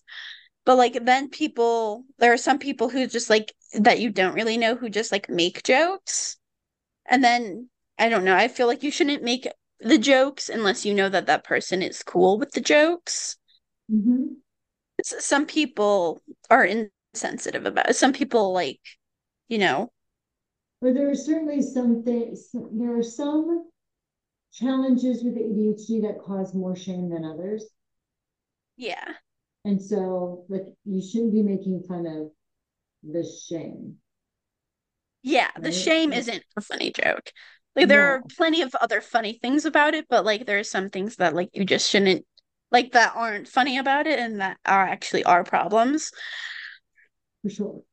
But 0.65 0.77
like 0.77 1.05
then 1.05 1.29
people 1.29 2.05
there 2.17 2.33
are 2.33 2.37
some 2.37 2.59
people 2.59 2.89
who 2.89 3.07
just 3.07 3.29
like 3.29 3.53
that 3.73 3.99
you 3.99 4.09
don't 4.09 4.35
really 4.35 4.57
know 4.57 4.75
who 4.75 4.89
just 4.89 5.11
like 5.11 5.29
make 5.29 5.63
jokes. 5.63 6.37
And 7.05 7.23
then 7.23 7.69
I 7.99 8.09
don't 8.09 8.23
know, 8.23 8.35
I 8.35 8.47
feel 8.47 8.67
like 8.67 8.83
you 8.83 8.91
shouldn't 8.91 9.23
make 9.23 9.47
the 9.81 9.97
jokes 9.97 10.49
unless 10.49 10.85
you 10.85 10.93
know 10.93 11.09
that 11.09 11.27
that 11.27 11.43
person 11.43 11.81
is 11.81 12.03
cool 12.03 12.39
with 12.39 12.51
the 12.51 12.61
jokes. 12.61 13.37
Mhm. 13.91 14.37
Some 15.03 15.45
people 15.45 16.21
are 16.49 16.65
insensitive 16.65 17.65
about 17.65 17.89
it. 17.89 17.95
Some 17.95 18.13
people 18.13 18.53
like, 18.53 18.79
you 19.47 19.57
know, 19.57 19.91
But 20.81 20.95
there 20.95 21.07
are 21.07 21.13
certainly 21.13 21.61
some 21.61 22.01
things, 22.01 22.49
there 22.51 22.97
are 22.97 23.03
some 23.03 23.69
challenges 24.51 25.23
with 25.23 25.37
ADHD 25.37 26.01
that 26.01 26.19
cause 26.19 26.55
more 26.55 26.75
shame 26.75 27.09
than 27.09 27.25
others. 27.25 27.65
yeah. 28.77 29.13
And 29.65 29.79
so, 29.81 30.45
like, 30.49 30.65
you 30.83 30.99
shouldn't 31.01 31.33
be 31.33 31.43
making 31.43 31.83
fun 31.83 32.07
of 32.07 32.31
the 33.03 33.23
shame. 33.23 33.99
Yeah, 35.23 35.49
the 35.59 35.71
shame 35.71 36.13
isn't 36.13 36.43
a 36.55 36.61
funny 36.61 36.91
joke. 36.91 37.31
Like 37.75 37.87
there 37.87 38.07
are 38.15 38.23
plenty 38.37 38.61
of 38.61 38.73
other 38.75 39.01
funny 39.01 39.33
things 39.33 39.65
about 39.65 39.93
it, 39.93 40.05
but 40.09 40.25
like 40.25 40.45
there 40.45 40.59
are 40.59 40.63
some 40.63 40.89
things 40.89 41.17
that 41.17 41.35
like 41.35 41.49
you 41.53 41.65
just 41.65 41.89
shouldn't 41.89 42.25
like 42.71 42.93
that 42.93 43.13
aren't 43.15 43.47
funny 43.47 43.77
about 43.77 44.07
it 44.07 44.19
and 44.19 44.39
that 44.41 44.57
are 44.65 44.83
actually 44.87 45.23
are 45.23 45.43
problems. 45.43 46.11
For 47.41 47.49
sure. 47.49 47.83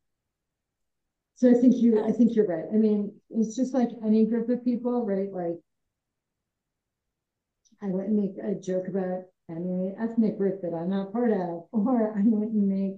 So 1.37 1.51
I 1.51 1.55
think 1.55 1.77
you, 1.77 2.03
I 2.03 2.11
think 2.12 2.35
you're 2.35 2.47
right. 2.47 2.64
I 2.73 2.77
mean, 2.77 3.12
it's 3.31 3.55
just 3.57 3.75
like 3.75 3.90
any 4.05 4.25
group 4.27 4.49
of 4.49 4.64
people, 4.64 5.05
right? 5.05 5.33
Like, 5.33 5.59
I 7.81 7.87
wouldn't 7.87 8.14
make 8.16 8.37
a 8.38 8.57
joke 8.57 8.88
about 8.88 9.27
any 9.49 9.94
ethnic 9.97 10.37
group 10.38 10.61
that 10.62 10.75
I'm 10.75 10.88
not 10.90 11.12
part 11.12 11.31
of, 11.31 11.68
or 11.70 12.12
I 12.18 12.23
wouldn't 12.23 12.55
make 12.55 12.97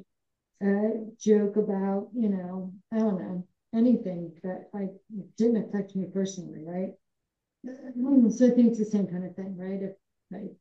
a 0.63 1.07
joke 1.19 1.57
about, 1.57 2.11
you 2.15 2.29
know, 2.31 2.73
I 2.93 2.99
don't 2.99 3.21
know, 3.21 3.47
anything 3.75 4.35
that 4.43 4.71
like 4.73 4.93
didn't 5.39 5.65
affect 5.69 5.97
me 5.97 6.07
personally, 6.07 6.65
right? 6.65 6.95
Mm, 7.67 8.33
So 8.33 8.47
I 8.47 8.51
think 8.51 8.69
it's 8.71 8.79
the 8.79 8.85
same 8.87 9.07
kind 9.09 9.25
of 9.25 9.35
thing, 9.37 9.57
right? 9.57 9.83
If 9.83 9.97
like 10.31 10.53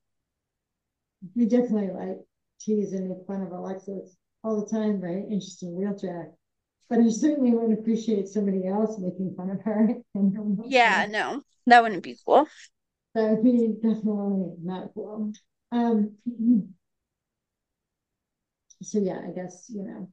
we 1.35 1.45
definitely 1.45 1.91
like 1.91 2.17
tease 2.59 2.93
and 2.93 3.09
make 3.09 3.25
fun 3.27 3.41
of 3.41 3.51
Alexis 3.51 4.17
all 4.43 4.59
the 4.61 4.67
time, 4.67 4.99
right? 5.01 5.23
Interesting 5.29 5.75
wheelchair. 5.75 6.31
But 6.89 6.99
I 6.99 7.09
certainly 7.09 7.51
wouldn't 7.51 7.79
appreciate 7.79 8.27
somebody 8.27 8.67
else 8.67 8.99
making 8.99 9.33
fun 9.35 9.49
of 9.49 9.61
her. 9.61 9.87
in 10.15 10.33
her 10.33 10.41
wheelchair. 10.41 10.71
Yeah, 10.71 11.05
no, 11.09 11.41
that 11.67 11.81
wouldn't 11.83 12.03
be 12.03 12.17
cool. 12.25 12.47
That 13.15 13.31
would 13.31 13.43
be 13.43 13.73
definitely 13.81 14.55
not 14.61 14.93
cool. 14.93 15.31
Um, 15.71 16.17
so 18.81 18.99
yeah, 18.99 19.19
I 19.27 19.31
guess, 19.31 19.65
you 19.69 19.83
know, 19.83 20.09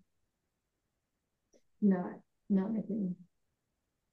not, 1.80 2.12
not 2.48 2.72
making, 2.72 3.16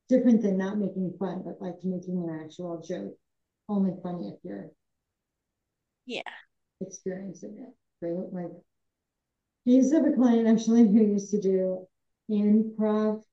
different 0.10 0.42
than 0.42 0.58
not 0.58 0.78
making 0.78 1.14
fun, 1.20 1.44
but 1.46 1.62
like 1.62 1.76
making 1.84 2.18
an 2.18 2.42
actual 2.44 2.82
joke. 2.82 3.16
Only 3.70 3.94
funny 4.02 4.30
if 4.30 4.40
you're 4.44 4.72
Yeah. 6.06 6.24
experiencing 6.82 7.58
it, 7.60 8.06
right? 8.06 8.34
Like, 8.34 8.52
I 9.68 9.72
used 9.72 9.92
to 9.92 9.98
have 9.98 10.06
a 10.08 10.16
client 10.16 10.48
actually 10.48 10.84
who 10.84 11.00
used 11.00 11.32
to 11.32 11.40
do 11.40 11.88
improv, 12.30 13.24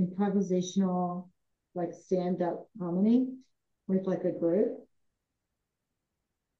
improvisational, 0.00 1.28
like 1.74 1.92
stand-up 1.92 2.68
comedy 2.78 3.28
with 3.86 4.06
like 4.06 4.24
a 4.24 4.32
group. 4.32 4.78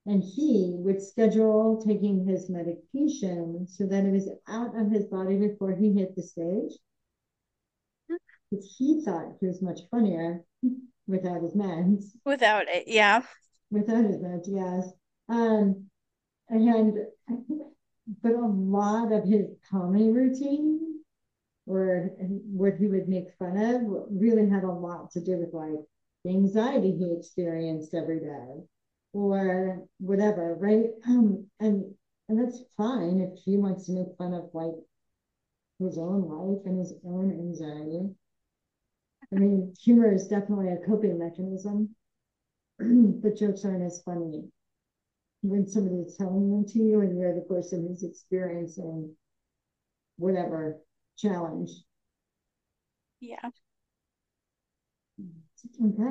And 0.06 0.22
he 0.22 0.74
would 0.78 1.00
schedule 1.00 1.82
taking 1.86 2.26
his 2.26 2.50
medication 2.50 3.66
so 3.66 3.86
that 3.86 4.04
it 4.04 4.12
was 4.12 4.28
out 4.48 4.78
of 4.78 4.90
his 4.90 5.06
body 5.06 5.38
before 5.38 5.74
he 5.74 5.92
hit 5.94 6.14
the 6.14 6.22
stage. 6.22 6.72
Because 8.50 8.74
he 8.78 9.02
thought 9.02 9.36
he 9.40 9.46
was 9.46 9.62
much 9.62 9.80
funnier 9.90 10.44
without 11.06 11.42
his 11.42 11.54
meds 11.54 12.04
Without 12.24 12.64
it, 12.68 12.84
yeah. 12.86 13.22
without 13.70 14.04
his 14.04 14.16
meds, 14.16 14.44
yes. 14.46 14.90
Um, 15.28 15.86
and 16.48 16.98
but 18.22 18.32
a 18.32 18.46
lot 18.46 19.10
of 19.10 19.24
his 19.24 19.46
comedy 19.70 20.10
routine 20.10 20.93
or 21.66 22.10
what 22.18 22.74
he 22.76 22.86
would 22.86 23.08
make 23.08 23.34
fun 23.38 23.56
of 23.56 23.82
really 24.10 24.48
had 24.48 24.64
a 24.64 24.70
lot 24.70 25.10
to 25.10 25.20
do 25.20 25.38
with 25.38 25.52
like 25.54 25.80
the 26.24 26.30
anxiety 26.30 26.92
he 26.96 27.14
experienced 27.16 27.94
every 27.94 28.20
day 28.20 28.62
or 29.12 29.82
whatever, 29.98 30.54
right? 30.54 30.86
Um, 31.06 31.46
and 31.60 31.94
and 32.28 32.40
that's 32.40 32.62
fine 32.76 33.20
if 33.20 33.38
he 33.44 33.56
wants 33.56 33.86
to 33.86 33.92
make 33.92 34.16
fun 34.18 34.34
of 34.34 34.50
like 34.54 34.74
his 35.78 35.98
own 35.98 36.28
life 36.28 36.62
and 36.66 36.78
his 36.78 36.94
own 37.04 37.30
anxiety. 37.30 38.14
I 39.32 39.36
mean, 39.38 39.74
humor 39.80 40.12
is 40.12 40.28
definitely 40.28 40.68
a 40.68 40.86
coping 40.86 41.18
mechanism, 41.18 41.94
but 42.78 43.36
jokes 43.36 43.64
aren't 43.64 43.84
as 43.84 44.02
funny 44.02 44.44
when 45.42 45.66
somebody 45.66 46.00
is 46.00 46.16
telling 46.16 46.50
them 46.50 46.64
to 46.64 46.78
you 46.78 47.00
and 47.00 47.18
you're 47.18 47.34
the 47.34 47.42
person 47.42 47.86
who's 47.86 48.02
experiencing 48.02 49.14
whatever 50.16 50.78
challenge. 51.16 51.70
Yeah. 53.20 53.50
Okay. 55.82 56.10